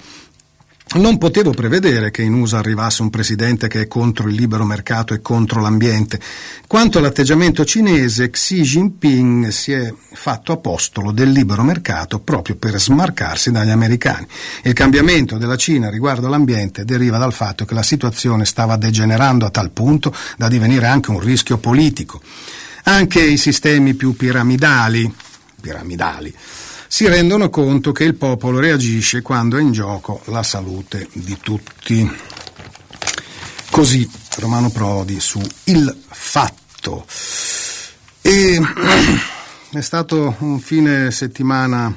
non 0.96 1.20
potevo 1.20 1.52
prevedere 1.52 2.10
che 2.10 2.24
in 2.24 2.34
USA 2.34 2.58
arrivasse 2.58 3.04
un 3.04 3.12
presidente 3.12 3.68
che 3.68 3.82
è 3.82 3.88
contro 3.88 4.28
il 4.28 4.34
libero 4.34 4.66
mercato 4.66 5.14
e 5.14 5.22
contro 5.22 5.62
l'ambiente. 5.62 6.20
Quanto 6.66 6.98
all'atteggiamento 6.98 7.64
cinese, 7.64 8.32
Xi 8.32 8.62
Jinping 8.64 9.50
si 9.50 9.72
è 9.72 9.94
fatto 10.14 10.52
apostolo 10.52 11.12
del 11.12 11.30
libero 11.30 11.62
mercato 11.62 12.20
proprio 12.20 12.56
per 12.56 12.80
smarcarsi 12.80 13.52
dagli 13.52 13.70
americani. 13.70 14.26
Il 14.64 14.74
cambiamento 14.74 15.38
della 15.38 15.58
Cina 15.58 15.92
riguardo 15.92 16.26
all'ambiente 16.26 16.86
deriva 16.86 17.20
dal 17.20 17.34
fatto 17.34 17.66
che 17.66 17.76
la 17.76 17.84
situazione 17.84 18.46
stava 18.46 18.76
degenerando 18.76 19.46
a 19.46 19.52
tal 19.52 19.70
punto 19.70 20.12
da 20.38 20.48
divenire 20.48 20.88
anche 20.88 21.12
un 21.12 21.20
rischio 21.20 21.60
politico. 21.60 22.20
Anche 22.86 23.22
i 23.22 23.38
sistemi 23.38 23.94
più 23.94 24.16
piramidali, 24.16 25.14
piramidali 25.62 26.34
si 26.92 27.08
rendono 27.08 27.52
conto 27.52 27.92
che 27.92 28.04
il 28.04 28.16
popolo 28.16 28.60
reagisce 28.60 29.22
quando 29.22 29.58
è 29.58 29.62
in 29.62 29.72
gioco 29.72 30.22
la 30.26 30.42
salute 30.42 31.08
di 31.14 31.38
tutti. 31.40 32.12
Così 33.70 34.10
Romano 34.38 34.72
Prodi 34.72 35.20
su 35.20 35.40
Il 35.66 35.96
Fatto. 36.08 37.06
E 38.22 38.60
è 39.72 39.82
stato 39.82 40.36
un 40.40 40.60
fine 40.60 41.12
settimana 41.12 41.96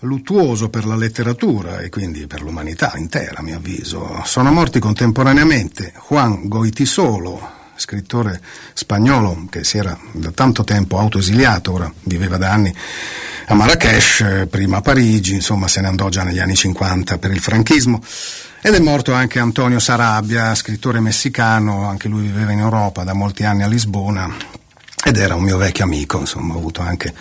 luttuoso 0.00 0.68
per 0.68 0.84
la 0.84 0.96
letteratura 0.96 1.80
e 1.80 1.88
quindi 1.88 2.26
per 2.26 2.42
l'umanità 2.42 2.92
intera, 2.96 3.38
a 3.38 3.42
mio 3.42 3.56
avviso. 3.56 4.20
Sono 4.26 4.52
morti 4.52 4.80
contemporaneamente 4.80 5.94
Juan 6.08 6.46
Goitisolo, 6.46 7.40
scrittore 7.74 8.38
spagnolo 8.74 9.46
che 9.48 9.64
si 9.64 9.78
era 9.78 9.98
da 10.12 10.30
tanto 10.30 10.62
tempo 10.62 10.98
autoesiliato, 10.98 11.72
ora 11.72 11.90
viveva 12.02 12.36
da 12.36 12.52
anni 12.52 12.74
a 13.46 13.54
Marrakesh, 13.54 14.46
prima 14.48 14.78
a 14.78 14.80
Parigi, 14.80 15.34
insomma 15.34 15.68
se 15.68 15.80
ne 15.80 15.88
andò 15.88 16.08
già 16.08 16.22
negli 16.22 16.38
anni 16.38 16.54
50 16.54 17.18
per 17.18 17.30
il 17.30 17.40
franchismo. 17.40 18.02
Ed 18.62 18.74
è 18.74 18.78
morto 18.78 19.12
anche 19.12 19.38
Antonio 19.38 19.78
Sarabia, 19.78 20.54
scrittore 20.54 21.00
messicano, 21.00 21.86
anche 21.86 22.08
lui 22.08 22.22
viveva 22.22 22.52
in 22.52 22.60
Europa 22.60 23.04
da 23.04 23.12
molti 23.12 23.44
anni 23.44 23.62
a 23.62 23.66
Lisbona 23.66 24.34
ed 25.06 25.18
era 25.18 25.34
un 25.34 25.42
mio 25.42 25.58
vecchio 25.58 25.84
amico, 25.84 26.20
insomma 26.20 26.54
ho 26.54 26.58
avuto 26.58 26.80
anche 26.80 27.12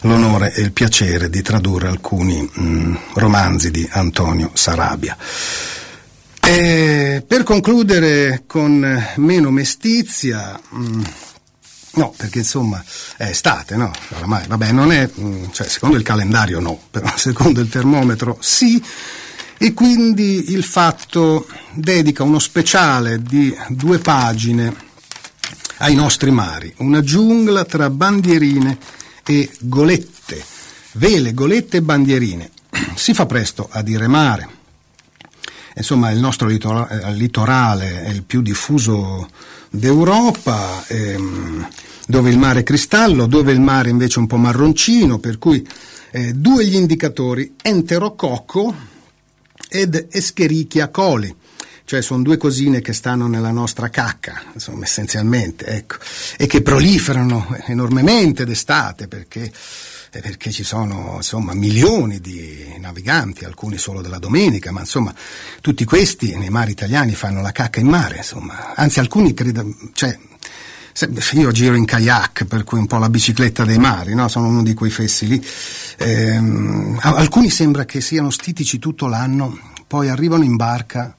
l'onore 0.00 0.52
e 0.52 0.62
il 0.62 0.72
piacere 0.72 1.30
di 1.30 1.42
tradurre 1.42 1.86
alcuni 1.86 2.42
mh, 2.42 2.62
mm, 2.62 2.94
romanzi 3.14 3.70
di 3.70 3.88
Antonio 3.92 4.50
Sarabia. 4.54 5.16
E 6.42 7.22
per 7.24 7.44
concludere 7.44 8.42
con 8.48 9.06
meno 9.14 9.50
mestizia, 9.50 10.58
mh, 10.70 10.82
mm, 10.82 11.02
No, 11.92 12.14
perché 12.16 12.38
insomma 12.38 12.82
è 13.16 13.24
estate, 13.24 13.76
no? 13.76 13.90
Oramai, 14.10 14.46
vabbè, 14.46 14.70
non 14.70 14.92
è, 14.92 15.10
mm, 15.18 15.46
cioè, 15.52 15.68
secondo 15.68 15.96
il 15.96 16.02
calendario 16.04 16.60
no, 16.60 16.80
però 16.90 17.10
secondo 17.16 17.60
il 17.60 17.68
termometro 17.68 18.38
sì, 18.40 18.82
e 19.58 19.74
quindi 19.74 20.52
il 20.52 20.62
fatto 20.62 21.46
dedica 21.72 22.22
uno 22.22 22.38
speciale 22.38 23.20
di 23.20 23.54
due 23.68 23.98
pagine 23.98 24.88
ai 25.78 25.94
nostri 25.94 26.30
mari, 26.30 26.72
una 26.78 27.02
giungla 27.02 27.64
tra 27.64 27.90
bandierine 27.90 28.78
e 29.24 29.50
golette, 29.60 30.42
vele, 30.92 31.34
golette 31.34 31.78
e 31.78 31.82
bandierine. 31.82 32.50
Si 32.94 33.14
fa 33.14 33.26
presto 33.26 33.68
a 33.70 33.82
dire 33.82 34.06
mare. 34.06 34.59
Insomma, 35.80 36.10
il 36.10 36.18
nostro 36.18 36.46
litorale 36.46 38.02
è 38.04 38.10
il 38.10 38.22
più 38.22 38.42
diffuso 38.42 39.28
d'Europa, 39.70 40.84
ehm, 40.86 41.68
dove 42.06 42.30
il 42.30 42.38
mare 42.38 42.60
è 42.60 42.62
cristallo, 42.62 43.26
dove 43.26 43.52
il 43.52 43.60
mare 43.60 43.88
invece 43.88 44.16
è 44.16 44.18
un 44.18 44.26
po' 44.26 44.36
marroncino, 44.36 45.18
per 45.18 45.38
cui 45.38 45.66
eh, 46.10 46.32
due 46.34 46.66
gli 46.66 46.74
indicatori, 46.74 47.54
enterococco 47.62 48.74
ed 49.68 50.08
escherichia 50.10 50.88
coli. 50.88 51.34
Cioè 51.84 52.02
sono 52.02 52.22
due 52.22 52.36
cosine 52.36 52.80
che 52.80 52.92
stanno 52.92 53.26
nella 53.26 53.50
nostra 53.50 53.88
cacca, 53.88 54.42
insomma, 54.52 54.84
essenzialmente, 54.84 55.64
ecco, 55.66 55.96
e 56.36 56.46
che 56.46 56.62
proliferano 56.62 57.56
enormemente 57.66 58.44
d'estate 58.44 59.08
perché 59.08 59.42
eh, 59.42 59.52
perché 60.10 60.50
ci 60.50 60.64
sono 60.64 61.14
insomma, 61.16 61.54
milioni 61.54 62.20
di 62.20 62.74
naviganti, 62.80 63.44
alcuni 63.44 63.78
solo 63.78 64.02
della 64.02 64.18
domenica, 64.18 64.72
ma 64.72 64.80
insomma 64.80 65.14
tutti 65.60 65.84
questi 65.84 66.36
nei 66.36 66.50
mari 66.50 66.72
italiani 66.72 67.14
fanno 67.14 67.40
la 67.40 67.52
cacca 67.52 67.78
in 67.78 67.86
mare, 67.86 68.16
insomma. 68.16 68.74
anzi 68.74 68.98
alcuni 68.98 69.32
credo, 69.34 69.64
cioè, 69.92 70.18
io 71.32 71.52
giro 71.52 71.76
in 71.76 71.84
kayak, 71.84 72.44
per 72.44 72.64
cui 72.64 72.78
un 72.78 72.86
po' 72.86 72.98
la 72.98 73.08
bicicletta 73.08 73.64
dei 73.64 73.78
mari, 73.78 74.14
no? 74.14 74.26
sono 74.28 74.48
uno 74.48 74.62
di 74.62 74.74
quei 74.74 74.90
fessi 74.90 75.28
lì. 75.28 75.46
Ehm, 75.98 76.98
alcuni 77.00 77.48
sembra 77.48 77.84
che 77.84 78.00
siano 78.00 78.30
stitici 78.30 78.78
tutto 78.78 79.06
l'anno, 79.06 79.56
poi 79.86 80.08
arrivano 80.08 80.42
in 80.42 80.56
barca, 80.56 81.14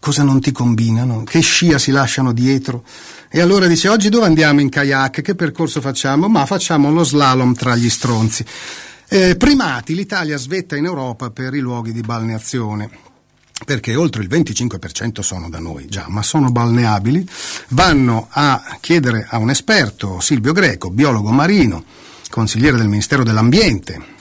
cosa 0.00 0.22
non 0.22 0.40
ti 0.40 0.52
combinano, 0.52 1.24
che 1.24 1.40
scia 1.40 1.78
si 1.78 1.90
lasciano 1.90 2.32
dietro. 2.32 2.84
E 3.28 3.40
allora 3.40 3.66
dice: 3.66 3.88
Oggi 3.88 4.08
dove 4.08 4.26
andiamo 4.26 4.60
in 4.60 4.68
kayak? 4.68 5.22
Che 5.22 5.34
percorso 5.34 5.80
facciamo? 5.80 6.28
Ma 6.28 6.46
facciamo 6.46 6.90
lo 6.90 7.04
slalom 7.04 7.54
tra 7.54 7.76
gli 7.76 7.90
stronzi. 7.90 8.44
Eh, 9.08 9.36
primati, 9.36 9.94
l'Italia 9.94 10.36
svetta 10.36 10.76
in 10.76 10.84
Europa 10.84 11.30
per 11.30 11.54
i 11.54 11.60
luoghi 11.60 11.92
di 11.92 12.00
balneazione 12.00 13.06
perché 13.64 13.96
oltre 13.96 14.22
il 14.22 14.28
25% 14.28 15.20
sono 15.20 15.48
da 15.48 15.58
noi 15.58 15.86
già, 15.86 16.06
ma 16.08 16.22
sono 16.22 16.50
balneabili, 16.50 17.28
vanno 17.70 18.28
a 18.30 18.78
chiedere 18.80 19.26
a 19.28 19.38
un 19.38 19.50
esperto, 19.50 20.20
Silvio 20.20 20.52
Greco, 20.52 20.90
biologo 20.90 21.30
marino, 21.30 21.82
consigliere 22.30 22.76
del 22.76 22.88
Ministero 22.88 23.24
dell'Ambiente, 23.24 24.16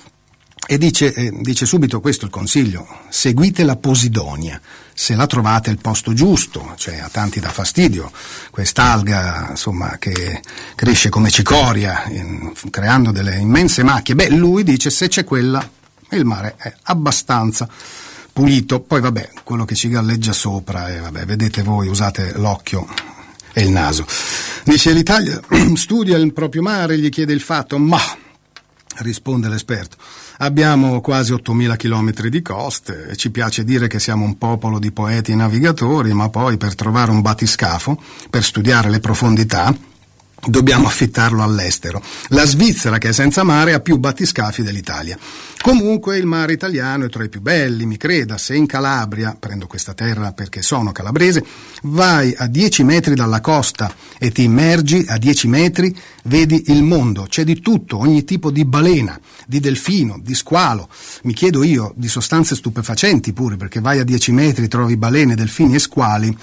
e 0.65 0.77
dice, 0.77 1.13
eh, 1.13 1.31
dice, 1.39 1.65
subito 1.65 2.01
questo 2.01 2.25
il 2.25 2.31
consiglio, 2.31 2.85
seguite 3.09 3.63
la 3.63 3.77
Posidonia, 3.77 4.59
se 4.99 5.13
la 5.13 5.27
trovate 5.27 5.69
il 5.69 5.77
posto 5.77 6.11
giusto, 6.11 6.73
cioè 6.75 6.97
a 6.97 7.07
tanti 7.07 7.39
dà 7.39 7.49
fastidio, 7.49 8.11
quest'alga 8.49 9.49
insomma, 9.51 9.97
che 9.99 10.41
cresce 10.73 11.09
come 11.09 11.29
cicoria, 11.29 12.05
in, 12.07 12.51
creando 12.71 13.11
delle 13.11 13.37
immense 13.37 13.83
macchie, 13.83 14.15
beh 14.15 14.29
lui 14.29 14.63
dice 14.63 14.89
se 14.89 15.07
c'è 15.07 15.23
quella 15.23 15.63
il 16.09 16.25
mare 16.25 16.55
è 16.57 16.73
abbastanza 16.85 17.69
pulito, 18.33 18.79
poi 18.79 18.99
vabbè, 18.99 19.29
quello 19.43 19.65
che 19.65 19.75
ci 19.75 19.87
galleggia 19.87 20.33
sopra, 20.33 20.91
e 20.91 20.99
vabbè, 20.99 21.25
vedete 21.25 21.61
voi, 21.61 21.87
usate 21.87 22.33
l'occhio 22.35 22.87
e 23.53 23.61
il 23.61 23.69
naso. 23.69 24.03
Dice 24.63 24.93
l'Italia 24.93 25.39
studia 25.75 26.17
il 26.17 26.33
proprio 26.33 26.63
mare, 26.63 26.97
gli 26.97 27.09
chiede 27.09 27.33
il 27.33 27.41
fatto, 27.41 27.77
ma, 27.77 28.01
risponde 28.99 29.49
l'esperto, 29.49 29.97
abbiamo 30.37 31.01
quasi 31.01 31.33
8.000 31.33 31.75
chilometri 31.75 32.29
di 32.29 32.41
coste 32.41 33.07
e 33.07 33.15
ci 33.15 33.31
piace 33.31 33.63
dire 33.63 33.87
che 33.87 33.99
siamo 33.99 34.25
un 34.25 34.37
popolo 34.37 34.79
di 34.79 34.91
poeti 34.91 35.31
e 35.31 35.35
navigatori, 35.35 36.13
ma 36.13 36.29
poi 36.29 36.57
per 36.57 36.75
trovare 36.75 37.11
un 37.11 37.21
batiscafo, 37.21 38.01
per 38.29 38.43
studiare 38.43 38.89
le 38.89 38.99
profondità, 38.99 39.75
dobbiamo 40.45 40.87
affittarlo 40.87 41.43
all'estero. 41.43 42.01
La 42.29 42.45
Svizzera, 42.45 42.97
che 42.97 43.09
è 43.09 43.13
senza 43.13 43.43
mare, 43.43 43.73
ha 43.73 43.79
più 43.79 43.97
battiscafi 43.97 44.61
dell'Italia. 44.63 45.17
Comunque 45.61 46.17
il 46.17 46.25
mare 46.25 46.53
italiano 46.53 47.05
è 47.05 47.09
tra 47.09 47.23
i 47.23 47.29
più 47.29 47.41
belli, 47.41 47.85
mi 47.85 47.97
creda, 47.97 48.37
se 48.37 48.55
in 48.55 48.67
Calabria, 48.67 49.35
prendo 49.37 49.67
questa 49.67 49.93
terra 49.93 50.31
perché 50.31 50.61
sono 50.61 50.91
calabrese, 50.91 51.43
vai 51.83 52.33
a 52.37 52.47
10 52.47 52.83
metri 52.83 53.15
dalla 53.15 53.41
costa 53.41 53.93
e 54.17 54.31
ti 54.31 54.43
immergi 54.43 55.05
a 55.07 55.17
10 55.17 55.47
metri, 55.47 55.97
vedi 56.25 56.65
il 56.67 56.83
mondo, 56.83 57.25
c'è 57.27 57.43
di 57.43 57.59
tutto, 57.59 57.97
ogni 57.97 58.23
tipo 58.23 58.51
di 58.51 58.63
balena, 58.63 59.19
di 59.45 59.59
delfino, 59.59 60.19
di 60.21 60.35
squalo. 60.35 60.87
Mi 61.23 61.33
chiedo 61.33 61.63
io 61.63 61.91
di 61.95 62.07
sostanze 62.07 62.55
stupefacenti 62.55 63.33
pure, 63.33 63.57
perché 63.57 63.81
vai 63.81 63.99
a 63.99 64.03
10 64.03 64.31
metri, 64.31 64.67
trovi 64.67 64.95
balene, 64.95 65.35
delfini 65.35 65.75
e 65.75 65.79
squali 65.79 66.37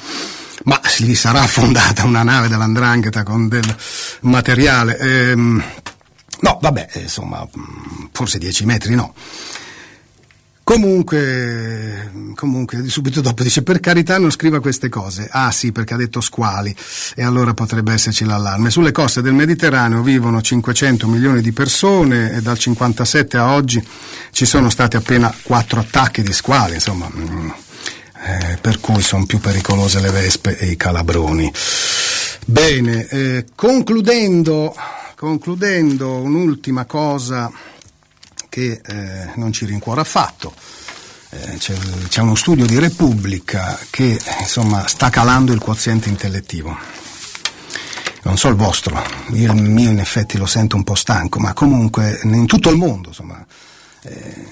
ma 0.65 0.81
gli 0.99 1.15
sarà 1.15 1.43
affondata 1.43 2.05
una 2.05 2.23
nave 2.23 2.49
dell'andrangheta 2.49 3.23
con 3.23 3.49
del 3.49 3.77
materiale. 4.21 4.99
Ehm, 4.99 5.63
no, 6.41 6.59
vabbè, 6.61 6.89
insomma, 6.95 7.47
forse 8.13 8.39
10 8.39 8.65
metri 8.65 8.95
no. 8.95 9.15
Comunque, 10.65 12.11
comunque, 12.35 12.89
subito 12.89 13.21
dopo 13.21 13.43
dice 13.43 13.63
per 13.63 13.81
carità 13.81 14.19
non 14.19 14.31
scriva 14.31 14.61
queste 14.61 14.89
cose. 14.89 15.29
Ah 15.31 15.51
sì, 15.51 15.73
perché 15.73 15.93
ha 15.93 15.99
detto 15.99 16.23
squali 16.23 16.75
e 17.15 17.23
allora 17.23 17.53
potrebbe 17.53 17.93
esserci 17.93 18.25
l'allarme. 18.25 18.71
Sulle 18.71 18.91
coste 18.91 19.21
del 19.21 19.35
Mediterraneo 19.35 20.01
vivono 20.01 20.41
500 20.41 21.07
milioni 21.07 21.43
di 21.43 21.53
persone 21.53 22.33
e 22.33 22.41
dal 22.41 22.59
57 22.59 23.37
a 23.37 23.53
oggi 23.53 23.87
ci 24.31 24.47
sono 24.47 24.71
stati 24.71 24.97
appena 24.97 25.33
4 25.43 25.81
attacchi 25.81 26.23
di 26.23 26.33
squali, 26.33 26.75
insomma, 26.75 27.11
mm, 27.15 27.51
eh, 28.25 28.57
per 28.61 28.81
cui 28.81 29.03
sono 29.03 29.27
più 29.27 29.39
pericolose 29.39 30.01
le 30.01 30.11
vespe 30.11 30.57
e 30.57 30.67
i 30.67 30.77
calabroni. 30.77 31.53
Bene, 32.47 33.07
eh, 33.09 33.45
concludendo, 33.55 34.75
concludendo 35.15 36.17
un'ultima 36.17 36.85
cosa 36.87 37.51
che 38.49 38.81
eh, 38.85 39.31
non 39.37 39.53
ci 39.53 39.67
rincuora 39.67 40.01
affatto. 40.01 40.55
Eh, 41.31 41.57
c'è, 41.59 41.75
c'è, 42.09 42.21
uno 42.21 42.35
studio 42.35 42.65
di 42.65 42.79
Repubblica 42.79 43.79
che 43.91 44.19
insomma, 44.41 44.87
sta 44.87 45.11
calando 45.11 45.53
il 45.53 45.61
quoziente 45.61 46.09
intellettivo. 46.09 46.77
Non 48.23 48.39
so 48.39 48.49
il 48.49 48.55
vostro, 48.55 49.03
io 49.33 49.53
il 49.53 49.63
mio 49.63 49.91
in 49.91 49.99
effetti 49.99 50.39
lo 50.39 50.47
sento 50.47 50.77
un 50.77 50.85
po' 50.85 50.95
stanco, 50.95 51.41
ma 51.41 51.53
comunque 51.53 52.21
in 52.23 52.47
tutto 52.47 52.71
il 52.71 52.79
mondo, 52.79 53.09
insomma, 53.09 53.45
eh, 54.03 54.47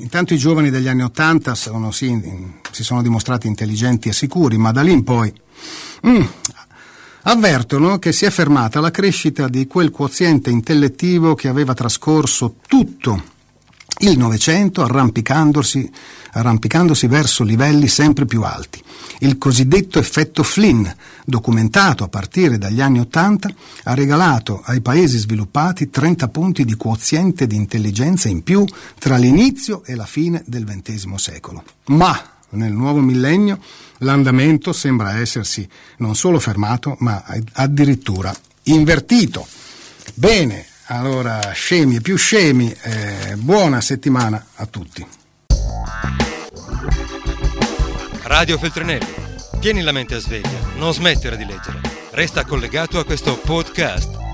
Intanto 0.00 0.32
i 0.32 0.38
giovani 0.38 0.70
degli 0.70 0.86
anni 0.86 1.02
Ottanta 1.02 1.54
sì, 1.54 2.22
si 2.70 2.84
sono 2.84 3.02
dimostrati 3.02 3.46
intelligenti 3.46 4.08
e 4.08 4.12
sicuri, 4.12 4.56
ma 4.56 4.70
da 4.70 4.82
lì 4.82 4.92
in 4.92 5.02
poi 5.02 5.32
mm, 6.06 6.22
avvertono 7.22 7.98
che 7.98 8.12
si 8.12 8.24
è 8.24 8.30
fermata 8.30 8.80
la 8.80 8.92
crescita 8.92 9.48
di 9.48 9.66
quel 9.66 9.90
quoziente 9.90 10.50
intellettivo 10.50 11.34
che 11.34 11.48
aveva 11.48 11.74
trascorso 11.74 12.56
tutto 12.66 13.36
il 14.00 14.16
Novecento 14.16 14.82
arrampicandosi, 14.82 15.90
arrampicandosi 16.32 17.06
verso 17.06 17.42
livelli 17.42 17.88
sempre 17.88 18.26
più 18.26 18.42
alti. 18.42 18.82
Il 19.20 19.38
cosiddetto 19.38 19.98
effetto 19.98 20.42
Flynn, 20.42 20.86
documentato 21.24 22.04
a 22.04 22.08
partire 22.08 22.58
dagli 22.58 22.80
anni 22.80 23.00
Ottanta, 23.00 23.50
ha 23.84 23.94
regalato 23.94 24.62
ai 24.64 24.80
paesi 24.80 25.18
sviluppati 25.18 25.90
30 25.90 26.28
punti 26.28 26.64
di 26.64 26.74
quoziente 26.74 27.46
di 27.46 27.56
intelligenza 27.56 28.28
in 28.28 28.42
più 28.42 28.64
tra 28.98 29.16
l'inizio 29.16 29.82
e 29.84 29.96
la 29.96 30.06
fine 30.06 30.42
del 30.46 30.64
XX 30.64 31.14
secolo. 31.14 31.64
Ma 31.86 32.16
nel 32.50 32.72
nuovo 32.72 33.00
millennio 33.00 33.58
l'andamento 33.98 34.72
sembra 34.72 35.18
essersi 35.18 35.68
non 35.98 36.14
solo 36.14 36.38
fermato, 36.38 36.96
ma 37.00 37.24
addirittura 37.54 38.34
invertito. 38.64 39.46
Bene, 40.14 40.66
allora, 40.88 41.52
scemi 41.52 41.96
e 41.96 42.00
più 42.00 42.16
scemi, 42.16 42.74
eh, 42.82 43.34
buona 43.36 43.80
settimana 43.80 44.44
a 44.56 44.66
tutti. 44.66 45.06
Radio 48.22 48.58
Feltrinelli, 48.58 49.14
tieni 49.60 49.82
la 49.82 49.92
mente 49.92 50.16
a 50.16 50.18
sveglia, 50.18 50.58
non 50.76 50.92
smettere 50.92 51.36
di 51.36 51.44
leggere. 51.44 51.80
Resta 52.10 52.44
collegato 52.44 52.98
a 52.98 53.04
questo 53.04 53.38
podcast 53.38 54.27